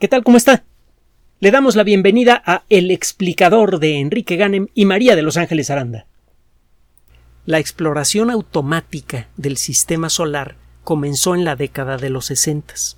¿Qué 0.00 0.08
tal? 0.08 0.24
¿Cómo 0.24 0.36
está? 0.36 0.64
Le 1.38 1.52
damos 1.52 1.76
la 1.76 1.84
bienvenida 1.84 2.42
a 2.44 2.64
El 2.68 2.90
explicador 2.90 3.78
de 3.78 4.00
Enrique 4.00 4.34
Ganem 4.34 4.66
y 4.74 4.86
María 4.86 5.14
de 5.14 5.22
Los 5.22 5.36
Ángeles 5.36 5.70
Aranda. 5.70 6.06
La 7.46 7.60
exploración 7.60 8.28
automática 8.28 9.28
del 9.36 9.56
sistema 9.56 10.08
solar 10.08 10.56
comenzó 10.82 11.36
en 11.36 11.44
la 11.44 11.54
década 11.54 11.96
de 11.96 12.10
los 12.10 12.26
sesentas. 12.26 12.96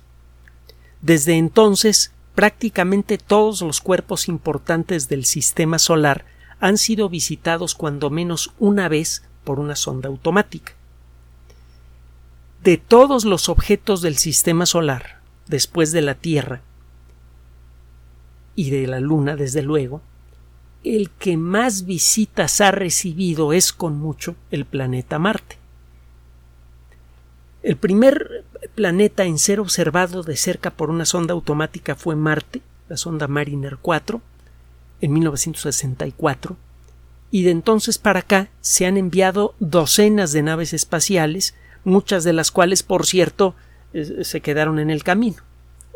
Desde 1.03 1.37
entonces, 1.37 2.13
prácticamente 2.33 3.19
todos 3.19 3.61
los 3.61 3.79
cuerpos 3.79 4.27
importantes 4.27 5.07
del 5.07 5.25
sistema 5.25 5.77
solar 5.77 6.25
han 6.59 6.79
sido 6.79 7.09
visitados 7.09 7.75
cuando 7.75 8.09
menos 8.09 8.53
una 8.57 8.89
vez 8.89 9.23
por 9.43 9.59
una 9.59 9.75
sonda 9.75 10.09
automática. 10.09 10.73
De 12.63 12.77
todos 12.77 13.23
los 13.23 13.49
objetos 13.49 14.01
del 14.01 14.17
sistema 14.17 14.65
solar, 14.65 15.21
después 15.45 15.91
de 15.91 16.01
la 16.01 16.15
Tierra, 16.15 16.63
y 18.57 18.71
de 18.71 18.87
la 18.87 18.99
Luna, 18.99 19.35
desde 19.35 19.61
luego, 19.61 20.01
el 20.83 21.11
que 21.11 21.37
más 21.37 21.85
visitas 21.85 22.59
ha 22.59 22.71
recibido 22.71 23.53
es 23.53 23.71
con 23.71 23.99
mucho 23.99 24.35
el 24.49 24.65
planeta 24.65 25.19
Marte. 25.19 25.57
El 27.61 27.77
primer 27.77 28.45
planeta 28.73 29.25
en 29.25 29.37
ser 29.37 29.59
observado 29.59 30.23
de 30.23 30.35
cerca 30.35 30.71
por 30.71 30.89
una 30.89 31.05
sonda 31.05 31.35
automática 31.35 31.95
fue 31.95 32.15
Marte, 32.15 32.61
la 32.89 32.97
sonda 32.97 33.27
Mariner 33.27 33.77
4, 33.79 34.21
en 35.01 35.13
1964, 35.13 36.57
y 37.29 37.43
de 37.43 37.51
entonces 37.51 37.99
para 37.99 38.21
acá 38.21 38.49
se 38.61 38.87
han 38.87 38.97
enviado 38.97 39.53
docenas 39.59 40.31
de 40.31 40.41
naves 40.41 40.73
espaciales, 40.73 41.53
muchas 41.83 42.23
de 42.23 42.33
las 42.33 42.49
cuales, 42.49 42.81
por 42.81 43.05
cierto, 43.05 43.53
se 43.93 44.41
quedaron 44.41 44.79
en 44.79 44.89
el 44.89 45.03
camino 45.03 45.43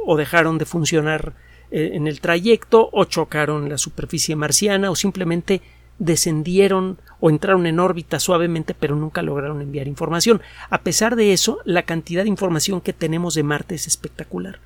o 0.05 0.15
dejaron 0.15 0.59
de 0.59 0.65
funcionar 0.65 1.33
en 1.71 2.07
el 2.07 2.19
trayecto 2.19 2.89
o 2.91 3.05
chocaron 3.05 3.69
la 3.69 3.77
superficie 3.77 4.35
marciana 4.35 4.91
o 4.91 4.95
simplemente 4.95 5.61
descendieron 5.99 6.97
o 7.19 7.29
entraron 7.29 7.67
en 7.67 7.79
órbita 7.79 8.19
suavemente 8.19 8.73
pero 8.73 8.95
nunca 8.95 9.21
lograron 9.21 9.61
enviar 9.61 9.87
información. 9.87 10.41
A 10.69 10.81
pesar 10.81 11.15
de 11.15 11.33
eso, 11.33 11.59
la 11.63 11.83
cantidad 11.83 12.23
de 12.23 12.29
información 12.29 12.81
que 12.81 12.93
tenemos 12.93 13.35
de 13.35 13.43
Marte 13.43 13.75
es 13.75 13.87
espectacular. 13.87 14.59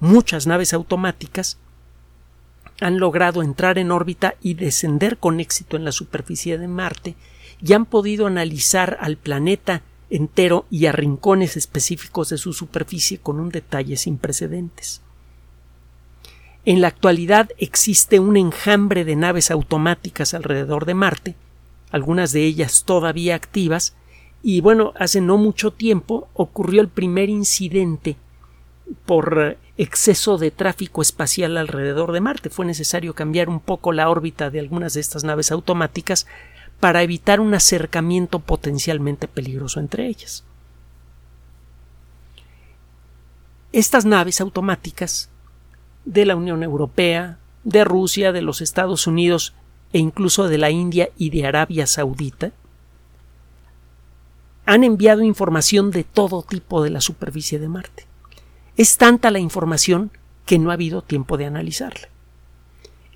Muchas 0.00 0.46
naves 0.46 0.72
automáticas 0.72 1.58
han 2.80 2.98
logrado 2.98 3.42
entrar 3.42 3.78
en 3.78 3.90
órbita 3.90 4.34
y 4.42 4.54
descender 4.54 5.18
con 5.18 5.40
éxito 5.40 5.76
en 5.76 5.84
la 5.84 5.92
superficie 5.92 6.58
de 6.58 6.68
Marte 6.68 7.14
y 7.62 7.72
han 7.72 7.86
podido 7.86 8.26
analizar 8.26 8.98
al 9.00 9.16
planeta 9.16 9.82
entero 10.10 10.66
y 10.70 10.86
a 10.86 10.92
rincones 10.92 11.56
específicos 11.56 12.28
de 12.28 12.38
su 12.38 12.52
superficie 12.52 13.18
con 13.18 13.40
un 13.40 13.50
detalle 13.50 13.96
sin 13.96 14.18
precedentes. 14.18 15.03
En 16.66 16.80
la 16.80 16.88
actualidad 16.88 17.50
existe 17.58 18.20
un 18.20 18.36
enjambre 18.36 19.04
de 19.04 19.16
naves 19.16 19.50
automáticas 19.50 20.32
alrededor 20.32 20.86
de 20.86 20.94
Marte, 20.94 21.36
algunas 21.90 22.32
de 22.32 22.44
ellas 22.44 22.84
todavía 22.86 23.34
activas, 23.34 23.94
y 24.42 24.60
bueno, 24.60 24.92
hace 24.98 25.20
no 25.20 25.36
mucho 25.36 25.72
tiempo 25.72 26.28
ocurrió 26.34 26.80
el 26.80 26.88
primer 26.88 27.28
incidente 27.28 28.16
por 29.04 29.58
exceso 29.76 30.38
de 30.38 30.50
tráfico 30.50 31.02
espacial 31.02 31.56
alrededor 31.56 32.12
de 32.12 32.20
Marte. 32.20 32.50
Fue 32.50 32.64
necesario 32.64 33.14
cambiar 33.14 33.48
un 33.48 33.60
poco 33.60 33.92
la 33.92 34.08
órbita 34.08 34.50
de 34.50 34.60
algunas 34.60 34.94
de 34.94 35.00
estas 35.00 35.24
naves 35.24 35.50
automáticas 35.50 36.26
para 36.80 37.02
evitar 37.02 37.40
un 37.40 37.54
acercamiento 37.54 38.38
potencialmente 38.38 39.28
peligroso 39.28 39.80
entre 39.80 40.06
ellas. 40.06 40.44
Estas 43.72 44.04
naves 44.04 44.40
automáticas 44.40 45.30
de 46.04 46.26
la 46.26 46.36
Unión 46.36 46.62
Europea, 46.62 47.38
de 47.64 47.84
Rusia, 47.84 48.32
de 48.32 48.42
los 48.42 48.60
Estados 48.60 49.06
Unidos 49.06 49.54
e 49.92 49.98
incluso 49.98 50.48
de 50.48 50.58
la 50.58 50.70
India 50.70 51.10
y 51.16 51.30
de 51.30 51.46
Arabia 51.46 51.86
Saudita, 51.86 52.52
han 54.66 54.84
enviado 54.84 55.22
información 55.22 55.90
de 55.90 56.04
todo 56.04 56.42
tipo 56.42 56.82
de 56.82 56.90
la 56.90 57.00
superficie 57.00 57.58
de 57.58 57.68
Marte. 57.68 58.06
Es 58.76 58.96
tanta 58.96 59.30
la 59.30 59.38
información 59.38 60.10
que 60.46 60.58
no 60.58 60.70
ha 60.70 60.74
habido 60.74 61.02
tiempo 61.02 61.36
de 61.36 61.46
analizarla. 61.46 62.08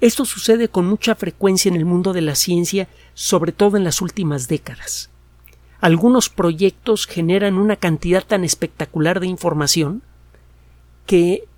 Esto 0.01 0.25
sucede 0.25 0.69
con 0.69 0.87
mucha 0.87 1.15
frecuencia 1.15 1.69
en 1.69 1.77
el 1.77 1.85
mundo 1.85 2.13
de 2.13 2.21
la 2.21 2.37
ciencia, 2.37 2.89
sobre 3.15 3.53
todo 3.53 3.77
en 3.77 3.85
las 3.85 4.01
últimas 4.01 4.47
décadas. 4.47 5.11
Algunos 5.81 6.29
proyectos 6.29 7.07
generan 7.07 7.59
una 7.59 7.77
cantidad 7.77 8.25
tan 8.25 8.45
espectacular 8.45 9.21
de 9.21 9.27
información 9.27 10.03
que 11.07 11.49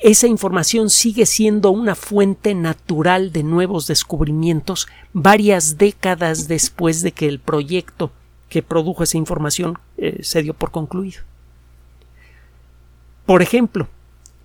esa 0.00 0.26
información 0.26 0.90
sigue 0.90 1.26
siendo 1.26 1.70
una 1.70 1.94
fuente 1.94 2.54
natural 2.54 3.32
de 3.32 3.42
nuevos 3.42 3.86
descubrimientos 3.86 4.86
varias 5.12 5.78
décadas 5.78 6.48
después 6.48 7.02
de 7.02 7.12
que 7.12 7.26
el 7.26 7.38
proyecto 7.38 8.12
que 8.48 8.62
produjo 8.62 9.02
esa 9.02 9.16
información 9.16 9.78
eh, 9.96 10.18
se 10.22 10.42
dio 10.42 10.54
por 10.54 10.70
concluido. 10.70 11.22
Por 13.26 13.40
ejemplo, 13.40 13.88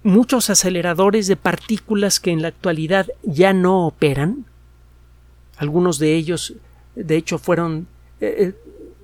muchos 0.04 0.50
aceleradores 0.50 1.28
de 1.28 1.36
partículas 1.36 2.20
que 2.20 2.32
en 2.32 2.42
la 2.42 2.48
actualidad 2.48 3.08
ya 3.24 3.54
no 3.54 3.86
operan, 3.86 4.46
algunos 5.58 6.00
de 6.00 6.16
ellos 6.16 6.54
de 6.96 7.18
hecho 7.18 7.38
fueron 7.38 7.88
eh, 8.22 8.54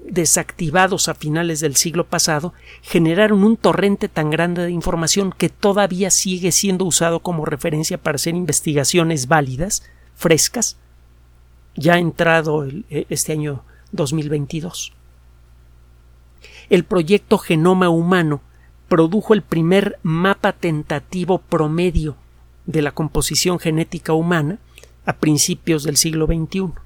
desactivados 0.10 1.10
a 1.10 1.16
finales 1.16 1.60
del 1.60 1.76
siglo 1.76 2.06
pasado 2.06 2.54
generaron 2.82 3.44
un 3.44 3.58
torrente 3.58 4.08
tan 4.08 4.30
grande 4.30 4.64
de 4.64 4.72
información 4.72 5.34
que 5.36 5.50
todavía 5.50 6.12
sigue 6.12 6.52
siendo 6.52 6.86
usado 6.86 7.20
como 7.20 7.46
referencia 7.46 7.98
para 7.98 8.16
hacer 8.16 8.36
investigaciones 8.36 9.28
válidas, 9.28 9.84
frescas, 10.16 10.78
ya 11.76 11.98
entrado 11.98 12.66
e, 12.66 13.08
este 13.10 13.34
año 13.34 13.64
2022. 13.92 14.94
El 16.70 16.84
proyecto 16.84 17.38
Genoma 17.38 17.90
Humano 17.90 18.42
produjo 18.88 19.34
el 19.34 19.42
primer 19.42 20.00
mapa 20.04 20.54
tentativo 20.54 21.40
promedio 21.40 22.16
de 22.66 22.82
la 22.82 22.92
composición 22.92 23.60
genética 23.60 24.14
humana 24.14 24.60
a 25.06 25.14
principios 25.14 25.84
del 25.84 25.98
siglo 25.98 26.28
XXI 26.28 26.85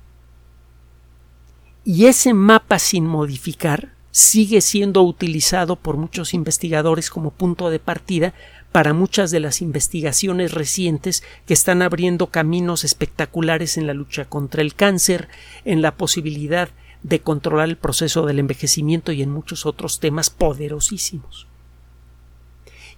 y 1.85 2.05
ese 2.05 2.33
mapa 2.33 2.79
sin 2.79 3.05
modificar 3.05 3.93
sigue 4.11 4.61
siendo 4.61 5.03
utilizado 5.03 5.75
por 5.75 5.97
muchos 5.97 6.33
investigadores 6.33 7.09
como 7.09 7.31
punto 7.31 7.69
de 7.69 7.79
partida 7.79 8.33
para 8.71 8.93
muchas 8.93 9.31
de 9.31 9.39
las 9.39 9.61
investigaciones 9.61 10.53
recientes 10.53 11.23
que 11.45 11.53
están 11.53 11.81
abriendo 11.81 12.27
caminos 12.27 12.83
espectaculares 12.83 13.77
en 13.77 13.87
la 13.87 13.93
lucha 13.93 14.25
contra 14.25 14.61
el 14.61 14.75
cáncer, 14.75 15.27
en 15.65 15.81
la 15.81 15.95
posibilidad 15.95 16.69
de 17.01 17.21
controlar 17.21 17.69
el 17.69 17.77
proceso 17.77 18.25
del 18.25 18.39
envejecimiento 18.39 19.11
y 19.11 19.21
en 19.21 19.31
muchos 19.31 19.65
otros 19.65 19.99
temas 19.99 20.29
poderosísimos. 20.29 21.47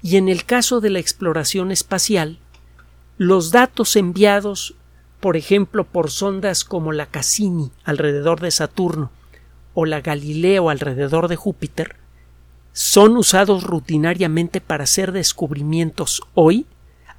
Y 0.01 0.17
en 0.17 0.27
el 0.27 0.45
caso 0.45 0.81
de 0.81 0.89
la 0.89 0.99
exploración 0.99 1.71
espacial, 1.71 2.39
los 3.17 3.51
datos 3.51 3.95
enviados 3.95 4.75
por 5.21 5.37
ejemplo, 5.37 5.85
por 5.85 6.09
sondas 6.09 6.65
como 6.65 6.91
la 6.91 7.05
Cassini 7.05 7.71
alrededor 7.83 8.41
de 8.41 8.51
Saturno 8.51 9.11
o 9.73 9.85
la 9.85 10.01
Galileo 10.01 10.69
alrededor 10.69 11.27
de 11.27 11.37
Júpiter, 11.37 11.95
son 12.73 13.15
usados 13.15 13.63
rutinariamente 13.63 14.61
para 14.61 14.85
hacer 14.85 15.11
descubrimientos 15.11 16.23
hoy, 16.33 16.65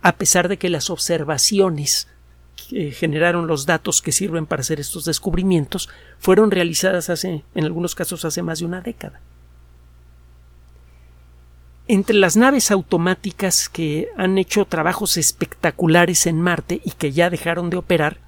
a 0.03 0.17
pesar 0.17 0.49
de 0.49 0.59
que 0.59 0.69
las 0.69 0.91
observaciones 0.91 2.09
que 2.57 2.91
generaron 2.91 3.47
los 3.47 3.67
datos 3.67 4.03
que 4.03 4.13
sirven 4.13 4.47
para 4.47 4.61
hacer 4.61 4.81
estos 4.81 5.05
descubrimientos 5.05 5.89
fueron 6.19 6.51
realizadas 6.51 7.09
hace, 7.09 7.45
en 7.55 7.65
algunos 7.65 7.95
casos, 7.95 8.25
hace 8.25 8.43
más 8.43 8.59
de 8.59 8.67
una 8.67 8.81
década. 8.81 9.21
Entre 11.89 12.15
las 12.15 12.37
naves 12.37 12.71
automáticas 12.71 13.69
que 13.69 14.09
han 14.17 14.39
hecho 14.39 14.65
trabajos 14.65 15.17
espectaculares 15.17 16.27
en 16.27 16.41
Marte 16.41 16.81
y 16.85 16.93
que 16.93 17.11
ya 17.11 17.29
dejaron 17.29 17.71
de 17.71 17.77
operar, 17.77 18.19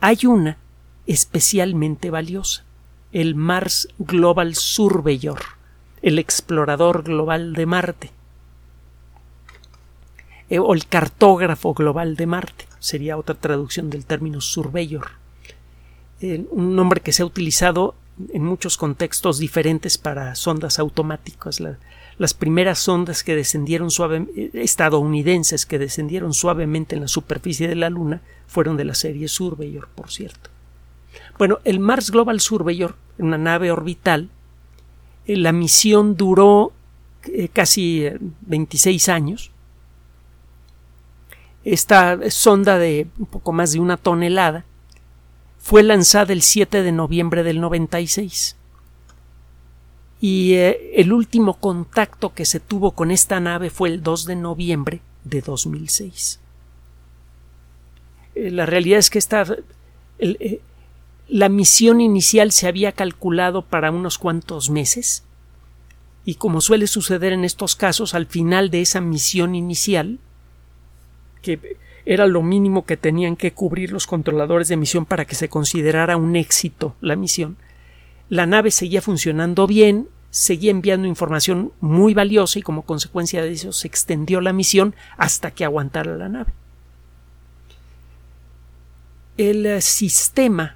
hay 0.00 0.26
una 0.26 0.58
especialmente 1.06 2.10
valiosa, 2.10 2.64
el 3.12 3.34
Mars 3.34 3.88
Global 3.98 4.54
Surveyor, 4.54 5.40
el 6.02 6.18
explorador 6.18 7.02
global 7.02 7.54
de 7.54 7.66
Marte, 7.66 8.10
eh, 10.48 10.58
o 10.58 10.72
el 10.72 10.86
cartógrafo 10.86 11.74
global 11.74 12.16
de 12.16 12.26
Marte, 12.26 12.66
sería 12.78 13.16
otra 13.16 13.34
traducción 13.34 13.90
del 13.90 14.04
término 14.06 14.40
surveyor, 14.40 15.08
un 16.50 16.76
nombre 16.76 17.00
que 17.00 17.12
se 17.12 17.22
ha 17.22 17.26
utilizado 17.26 17.94
en 18.32 18.44
muchos 18.44 18.76
contextos 18.76 19.38
diferentes 19.38 19.98
para 19.98 20.34
sondas 20.36 20.78
automáticas. 20.78 21.60
Las 22.18 22.34
primeras 22.34 22.78
sondas 22.78 23.24
que 23.24 23.34
descendieron 23.34 23.90
suave, 23.90 24.26
estadounidenses 24.54 25.66
que 25.66 25.78
descendieron 25.78 26.32
suavemente 26.32 26.94
en 26.94 27.02
la 27.02 27.08
superficie 27.08 27.68
de 27.68 27.74
la 27.74 27.90
Luna 27.90 28.22
fueron 28.46 28.76
de 28.76 28.84
la 28.84 28.94
serie 28.94 29.28
Surveyor, 29.28 29.88
por 29.94 30.10
cierto. 30.10 30.50
Bueno, 31.38 31.58
el 31.64 31.80
Mars 31.80 32.10
Global 32.10 32.40
Surveyor, 32.40 32.96
una 33.18 33.38
nave 33.38 33.70
orbital, 33.70 34.28
eh, 35.26 35.36
la 35.36 35.52
misión 35.52 36.16
duró 36.16 36.72
eh, 37.24 37.48
casi 37.48 38.08
26 38.42 39.08
años 39.08 39.50
esta 41.64 42.18
sonda 42.30 42.78
de 42.78 43.08
un 43.18 43.26
poco 43.26 43.52
más 43.52 43.72
de 43.72 43.80
una 43.80 43.96
tonelada 43.96 44.64
fue 45.58 45.82
lanzada 45.82 46.32
el 46.32 46.42
7 46.42 46.82
de 46.82 46.92
noviembre 46.92 47.42
del 47.42 47.60
96. 47.60 48.56
Y 50.26 50.54
eh, 50.54 50.92
el 50.94 51.12
último 51.12 51.52
contacto 51.60 52.32
que 52.32 52.46
se 52.46 52.58
tuvo 52.58 52.92
con 52.92 53.10
esta 53.10 53.40
nave 53.40 53.68
fue 53.68 53.90
el 53.90 54.02
2 54.02 54.24
de 54.24 54.36
noviembre 54.36 55.02
de 55.22 55.42
2006. 55.42 56.40
Eh, 58.34 58.50
la 58.50 58.64
realidad 58.64 59.00
es 59.00 59.10
que 59.10 59.18
esta, 59.18 59.44
eh, 60.18 60.62
la 61.28 61.50
misión 61.50 62.00
inicial 62.00 62.52
se 62.52 62.66
había 62.66 62.92
calculado 62.92 63.66
para 63.66 63.90
unos 63.90 64.16
cuantos 64.16 64.70
meses 64.70 65.24
y 66.24 66.36
como 66.36 66.62
suele 66.62 66.86
suceder 66.86 67.34
en 67.34 67.44
estos 67.44 67.76
casos, 67.76 68.14
al 68.14 68.24
final 68.24 68.70
de 68.70 68.80
esa 68.80 69.02
misión 69.02 69.54
inicial, 69.54 70.20
que 71.42 71.76
era 72.06 72.26
lo 72.26 72.42
mínimo 72.42 72.86
que 72.86 72.96
tenían 72.96 73.36
que 73.36 73.52
cubrir 73.52 73.92
los 73.92 74.06
controladores 74.06 74.68
de 74.68 74.78
misión 74.78 75.04
para 75.04 75.26
que 75.26 75.34
se 75.34 75.50
considerara 75.50 76.16
un 76.16 76.34
éxito 76.34 76.96
la 77.02 77.14
misión, 77.14 77.58
la 78.30 78.46
nave 78.46 78.70
seguía 78.70 79.02
funcionando 79.02 79.66
bien, 79.66 80.08
seguía 80.34 80.72
enviando 80.72 81.06
información 81.06 81.70
muy 81.80 82.12
valiosa 82.12 82.58
y 82.58 82.62
como 82.62 82.82
consecuencia 82.82 83.40
de 83.40 83.52
eso 83.52 83.70
se 83.70 83.86
extendió 83.86 84.40
la 84.40 84.52
misión 84.52 84.96
hasta 85.16 85.52
que 85.52 85.64
aguantara 85.64 86.16
la 86.16 86.28
nave. 86.28 86.52
El 89.36 89.64
eh, 89.64 89.80
sistema 89.80 90.74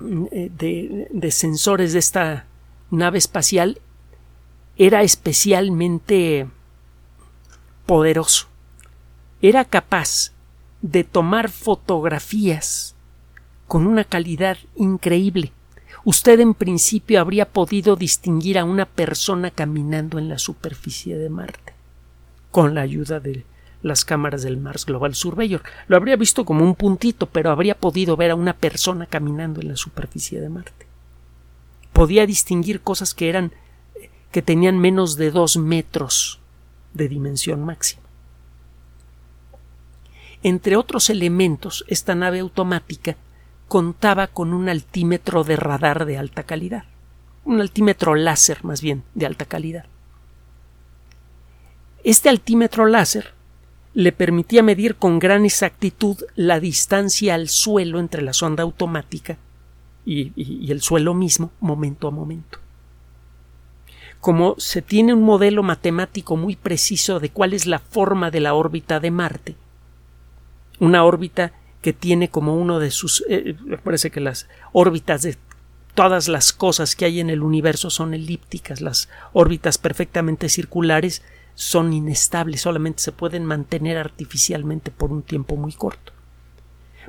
mm, 0.00 0.24
eh, 0.32 0.50
de, 0.56 1.08
de 1.10 1.30
sensores 1.30 1.92
de 1.92 1.98
esta 1.98 2.46
nave 2.90 3.18
espacial 3.18 3.78
era 4.78 5.02
especialmente 5.02 6.48
poderoso. 7.84 8.46
Era 9.42 9.66
capaz 9.66 10.32
de 10.80 11.04
tomar 11.04 11.50
fotografías 11.50 12.94
con 13.66 13.86
una 13.86 14.04
calidad 14.04 14.56
increíble. 14.76 15.52
Usted 16.04 16.40
en 16.40 16.54
principio 16.54 17.20
habría 17.20 17.46
podido 17.46 17.96
distinguir 17.96 18.58
a 18.58 18.64
una 18.64 18.86
persona 18.86 19.50
caminando 19.50 20.18
en 20.18 20.28
la 20.28 20.38
superficie 20.38 21.16
de 21.16 21.28
Marte 21.28 21.74
con 22.50 22.74
la 22.74 22.80
ayuda 22.80 23.20
de 23.20 23.44
las 23.82 24.04
cámaras 24.04 24.42
del 24.42 24.56
Mars 24.56 24.86
Global 24.86 25.14
Surveyor. 25.14 25.62
Lo 25.86 25.96
habría 25.96 26.16
visto 26.16 26.44
como 26.44 26.64
un 26.64 26.74
puntito, 26.74 27.26
pero 27.26 27.50
habría 27.50 27.76
podido 27.76 28.16
ver 28.16 28.32
a 28.32 28.36
una 28.36 28.54
persona 28.54 29.06
caminando 29.06 29.60
en 29.60 29.68
la 29.68 29.76
superficie 29.76 30.40
de 30.40 30.48
Marte. 30.48 30.86
Podía 31.92 32.26
distinguir 32.26 32.80
cosas 32.80 33.14
que 33.14 33.28
eran 33.28 33.52
que 34.32 34.42
tenían 34.42 34.78
menos 34.78 35.16
de 35.16 35.30
dos 35.30 35.56
metros 35.56 36.40
de 36.94 37.08
dimensión 37.08 37.64
máxima. 37.64 38.02
Entre 40.42 40.76
otros 40.76 41.10
elementos, 41.10 41.84
esta 41.88 42.14
nave 42.14 42.40
automática 42.40 43.16
contaba 43.68 44.26
con 44.26 44.52
un 44.52 44.68
altímetro 44.68 45.44
de 45.44 45.56
radar 45.56 46.06
de 46.06 46.18
alta 46.18 46.42
calidad, 46.42 46.84
un 47.44 47.60
altímetro 47.60 48.14
láser 48.14 48.64
más 48.64 48.80
bien 48.80 49.04
de 49.14 49.26
alta 49.26 49.44
calidad. 49.44 49.84
Este 52.02 52.28
altímetro 52.28 52.86
láser 52.86 53.34
le 53.94 54.12
permitía 54.12 54.62
medir 54.62 54.96
con 54.96 55.18
gran 55.18 55.44
exactitud 55.44 56.16
la 56.34 56.60
distancia 56.60 57.34
al 57.34 57.48
suelo 57.48 58.00
entre 58.00 58.22
la 58.22 58.32
sonda 58.32 58.62
automática 58.62 59.36
y, 60.04 60.32
y 60.34 60.70
el 60.72 60.80
suelo 60.80 61.14
mismo 61.14 61.50
momento 61.60 62.08
a 62.08 62.10
momento 62.10 62.58
como 64.20 64.56
se 64.58 64.82
tiene 64.82 65.14
un 65.14 65.22
modelo 65.22 65.62
matemático 65.62 66.36
muy 66.36 66.56
preciso 66.56 67.20
de 67.20 67.30
cuál 67.30 67.52
es 67.52 67.66
la 67.66 67.78
forma 67.78 68.30
de 68.30 68.40
la 68.40 68.54
órbita 68.54 68.98
de 69.00 69.10
Marte, 69.10 69.56
una 70.80 71.04
órbita 71.04 71.52
que 71.88 71.94
tiene 71.94 72.28
como 72.28 72.54
uno 72.54 72.80
de 72.80 72.90
sus 72.90 73.24
eh, 73.30 73.56
parece 73.82 74.10
que 74.10 74.20
las 74.20 74.46
órbitas 74.74 75.22
de 75.22 75.38
todas 75.94 76.28
las 76.28 76.52
cosas 76.52 76.94
que 76.94 77.06
hay 77.06 77.18
en 77.18 77.30
el 77.30 77.42
universo 77.42 77.88
son 77.88 78.12
elípticas, 78.12 78.82
las 78.82 79.08
órbitas 79.32 79.78
perfectamente 79.78 80.50
circulares 80.50 81.22
son 81.54 81.94
inestables, 81.94 82.60
solamente 82.60 83.02
se 83.02 83.12
pueden 83.12 83.46
mantener 83.46 83.96
artificialmente 83.96 84.90
por 84.90 85.12
un 85.12 85.22
tiempo 85.22 85.56
muy 85.56 85.72
corto. 85.72 86.12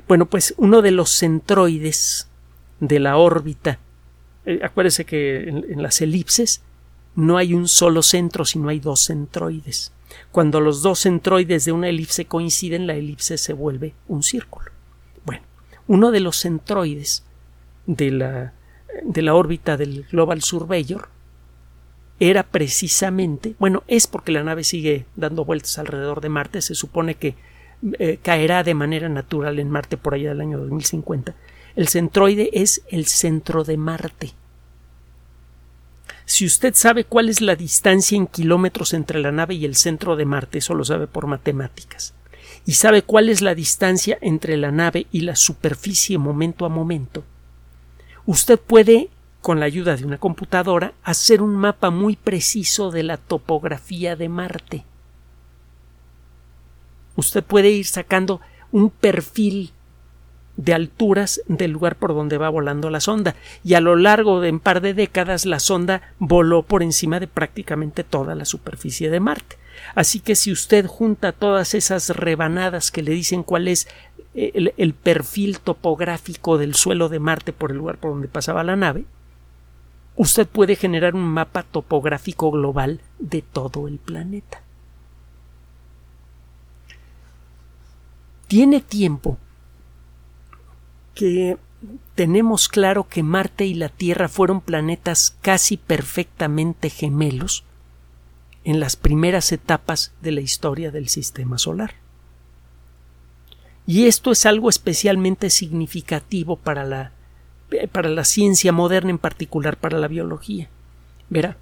Bueno, 0.08 0.24
pues 0.24 0.54
uno 0.56 0.80
de 0.80 0.92
los 0.92 1.10
centroides 1.10 2.30
de 2.80 3.00
la 3.00 3.18
órbita, 3.18 3.80
eh, 4.46 4.60
acuérdese 4.62 5.04
que 5.04 5.42
en 5.46 5.82
las 5.82 6.00
elipses 6.00 6.62
no 7.16 7.36
hay 7.36 7.52
un 7.52 7.68
solo 7.68 8.00
centro, 8.00 8.46
sino 8.46 8.70
hay 8.70 8.80
dos 8.80 9.04
centroides. 9.04 9.92
Cuando 10.32 10.58
los 10.58 10.80
dos 10.80 11.00
centroides 11.00 11.66
de 11.66 11.72
una 11.72 11.90
elipse 11.90 12.24
coinciden, 12.24 12.86
la 12.86 12.94
elipse 12.94 13.36
se 13.36 13.52
vuelve 13.52 13.92
un 14.08 14.22
círculo. 14.22 14.69
Uno 15.90 16.12
de 16.12 16.20
los 16.20 16.36
centroides 16.36 17.24
de 17.86 18.12
la, 18.12 18.52
de 19.02 19.22
la 19.22 19.34
órbita 19.34 19.76
del 19.76 20.04
Global 20.04 20.40
Surveyor 20.40 21.08
era 22.20 22.44
precisamente, 22.44 23.56
bueno, 23.58 23.82
es 23.88 24.06
porque 24.06 24.30
la 24.30 24.44
nave 24.44 24.62
sigue 24.62 25.06
dando 25.16 25.44
vueltas 25.44 25.80
alrededor 25.80 26.20
de 26.20 26.28
Marte, 26.28 26.62
se 26.62 26.76
supone 26.76 27.16
que 27.16 27.34
eh, 27.98 28.20
caerá 28.22 28.62
de 28.62 28.74
manera 28.74 29.08
natural 29.08 29.58
en 29.58 29.68
Marte 29.68 29.96
por 29.96 30.14
allá 30.14 30.28
del 30.28 30.42
año 30.42 30.58
2050. 30.58 31.34
El 31.74 31.88
centroide 31.88 32.50
es 32.52 32.82
el 32.92 33.06
centro 33.06 33.64
de 33.64 33.76
Marte. 33.76 34.30
Si 36.24 36.46
usted 36.46 36.74
sabe 36.76 37.02
cuál 37.02 37.28
es 37.28 37.40
la 37.40 37.56
distancia 37.56 38.16
en 38.16 38.28
kilómetros 38.28 38.94
entre 38.94 39.18
la 39.18 39.32
nave 39.32 39.54
y 39.54 39.64
el 39.64 39.74
centro 39.74 40.14
de 40.14 40.24
Marte, 40.24 40.58
eso 40.58 40.74
lo 40.74 40.84
sabe 40.84 41.08
por 41.08 41.26
matemáticas, 41.26 42.14
y 42.66 42.72
sabe 42.74 43.02
cuál 43.02 43.28
es 43.28 43.40
la 43.40 43.54
distancia 43.54 44.18
entre 44.20 44.56
la 44.56 44.70
nave 44.70 45.06
y 45.10 45.20
la 45.22 45.36
superficie 45.36 46.18
momento 46.18 46.64
a 46.64 46.68
momento, 46.68 47.24
usted 48.26 48.58
puede, 48.58 49.08
con 49.40 49.60
la 49.60 49.66
ayuda 49.66 49.96
de 49.96 50.04
una 50.04 50.18
computadora, 50.18 50.92
hacer 51.02 51.42
un 51.42 51.56
mapa 51.56 51.90
muy 51.90 52.16
preciso 52.16 52.90
de 52.90 53.02
la 53.02 53.16
topografía 53.16 54.16
de 54.16 54.28
Marte. 54.28 54.84
Usted 57.16 57.42
puede 57.42 57.70
ir 57.70 57.86
sacando 57.86 58.40
un 58.72 58.90
perfil 58.90 59.72
de 60.56 60.74
alturas 60.74 61.40
del 61.46 61.70
lugar 61.70 61.96
por 61.96 62.14
donde 62.14 62.36
va 62.36 62.50
volando 62.50 62.90
la 62.90 63.00
sonda 63.00 63.34
y 63.64 63.74
a 63.74 63.80
lo 63.80 63.96
largo 63.96 64.40
de 64.40 64.50
un 64.50 64.60
par 64.60 64.82
de 64.82 64.92
décadas 64.92 65.46
la 65.46 65.58
sonda 65.58 66.02
voló 66.18 66.62
por 66.62 66.82
encima 66.82 67.18
de 67.18 67.26
prácticamente 67.26 68.04
toda 68.04 68.34
la 68.34 68.44
superficie 68.44 69.10
de 69.10 69.20
Marte. 69.20 69.56
Así 69.94 70.20
que 70.20 70.34
si 70.36 70.52
usted 70.52 70.86
junta 70.86 71.32
todas 71.32 71.74
esas 71.74 72.10
rebanadas 72.10 72.90
que 72.90 73.02
le 73.02 73.12
dicen 73.12 73.42
cuál 73.42 73.68
es 73.68 73.88
eh, 74.34 74.52
el, 74.54 74.74
el, 74.76 74.94
perfil 74.94 75.60
topográfico 75.60 76.58
del 76.58 76.74
suelo 76.74 77.08
de 77.08 77.18
Marte 77.18 77.52
por 77.52 77.70
el 77.70 77.78
lugar 77.78 77.98
por 77.98 78.12
donde 78.12 78.28
pasaba 78.28 78.62
la 78.62 78.76
nave, 78.76 79.04
usted 80.16 80.46
puede 80.46 80.76
generar 80.76 81.14
un 81.14 81.22
mapa 81.22 81.62
topográfico 81.62 82.50
global 82.50 83.00
de 83.18 83.42
todo 83.42 83.88
el 83.88 83.98
planeta. 83.98 84.62
Tiene 88.46 88.80
tiempo 88.80 89.38
que 91.14 91.56
tenemos 92.14 92.68
claro 92.68 93.08
que 93.08 93.22
Marte 93.22 93.64
y 93.64 93.74
la 93.74 93.88
Tierra 93.88 94.28
fueron 94.28 94.60
planetas 94.60 95.36
casi 95.40 95.76
perfectamente 95.76 96.90
gemelos 96.90 97.64
en 98.64 98.80
las 98.80 98.96
primeras 98.96 99.52
etapas 99.52 100.12
de 100.20 100.32
la 100.32 100.40
historia 100.40 100.90
del 100.90 101.08
sistema 101.08 101.58
solar. 101.58 101.94
Y 103.86 104.06
esto 104.06 104.30
es 104.30 104.46
algo 104.46 104.68
especialmente 104.68 105.50
significativo 105.50 106.56
para 106.56 106.84
la, 106.84 107.12
para 107.92 108.08
la 108.08 108.24
ciencia 108.24 108.72
moderna, 108.72 109.10
en 109.10 109.18
particular 109.18 109.76
para 109.76 109.98
la 109.98 110.08
biología. 110.08 110.68
Verá, 111.28 111.56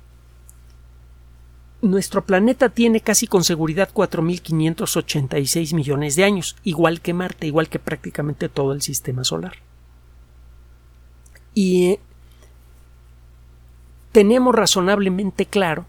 nuestro 1.80 2.24
planeta 2.24 2.68
tiene 2.68 3.00
casi 3.00 3.26
con 3.26 3.44
seguridad 3.44 3.88
4.586 3.94 5.74
millones 5.74 6.16
de 6.16 6.24
años, 6.24 6.56
igual 6.64 7.00
que 7.00 7.14
Marte, 7.14 7.46
igual 7.46 7.68
que 7.68 7.78
prácticamente 7.78 8.48
todo 8.48 8.72
el 8.72 8.82
sistema 8.82 9.22
solar. 9.24 9.54
Y 11.54 11.86
eh, 11.86 12.00
tenemos 14.12 14.54
razonablemente 14.54 15.46
claro 15.46 15.86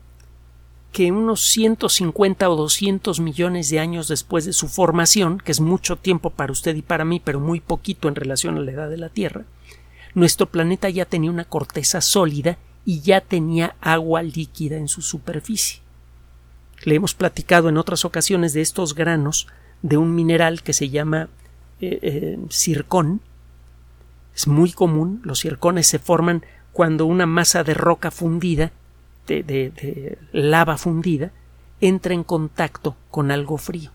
que 0.91 1.12
unos 1.12 1.41
150 1.41 2.50
o 2.50 2.55
200 2.55 3.19
millones 3.19 3.69
de 3.69 3.79
años 3.79 4.08
después 4.08 4.46
de 4.46 4.53
su 4.53 4.67
formación, 4.67 5.38
que 5.38 5.51
es 5.51 5.60
mucho 5.60 5.98
tiempo 5.98 6.31
para 6.31 6.51
usted 6.51 6.75
y 6.75 6.81
para 6.81 7.05
mí, 7.05 7.22
pero 7.24 7.39
muy 7.39 7.60
poquito 7.60 8.08
en 8.08 8.15
relación 8.15 8.58
a 8.58 8.62
la 8.62 8.72
edad 8.72 8.89
de 8.89 8.98
la 8.98 9.10
Tierra, 9.10 9.46
nuestro 10.15 10.48
planeta 10.48 10.89
ya 10.89 11.05
tenía 11.05 11.29
una 11.29 11.46
corteza 11.46 12.01
sólida 12.01 12.58
y 12.86 13.01
ya 13.01 13.22
tenía 13.22 13.75
agua 13.81 14.24
líquida 14.24 14.77
en 14.77 14.88
su 14.88 15.01
superficie. 15.01 15.81
Le 16.84 16.96
hemos 16.96 17.13
platicado 17.13 17.69
en 17.69 17.77
otras 17.77 18.05
ocasiones 18.05 18.53
de 18.53 18.62
estos 18.62 18.96
granos 18.96 19.48
de 19.81 19.98
un 19.98 20.15
mineral 20.15 20.63
que 20.63 20.74
se 20.74 20.89
llama 20.89 21.29
eh, 21.81 22.00
eh, 22.01 22.39
circón. 22.50 23.22
Es 24.36 24.48
muy 24.48 24.72
común, 24.72 25.22
los 25.24 25.39
circones 25.39 25.88
se 25.88 26.00
forman 26.00 26.43
cuando 26.72 27.05
una 27.05 27.25
masa 27.25 27.63
de 27.63 27.74
roca 27.74 28.10
fundida, 28.10 28.72
de, 29.29 30.17
lava 30.31 30.77
fundida, 30.77 31.31
entra 31.81 32.13
en 32.13 32.24
contacto 32.24 32.95
con 33.09 33.31
algo 33.31 33.57
frío. 33.57 33.91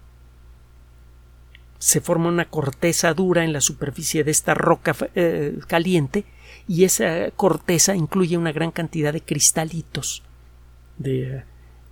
se 1.78 2.00
forma 2.00 2.28
una 2.28 2.46
corteza 2.46 3.12
dura 3.12 3.44
en 3.44 3.52
la 3.52 3.60
superficie 3.60 4.24
de 4.24 4.30
esta 4.30 4.54
roca 4.54 4.96
eh, 5.14 5.58
caliente 5.66 6.24
y 6.66 6.84
esa 6.84 7.30
corteza 7.32 7.94
incluye 7.94 8.38
una 8.38 8.52
gran 8.52 8.70
cantidad 8.70 9.12
de 9.12 9.20
cristalitos 9.20 10.22
de, 10.96 11.44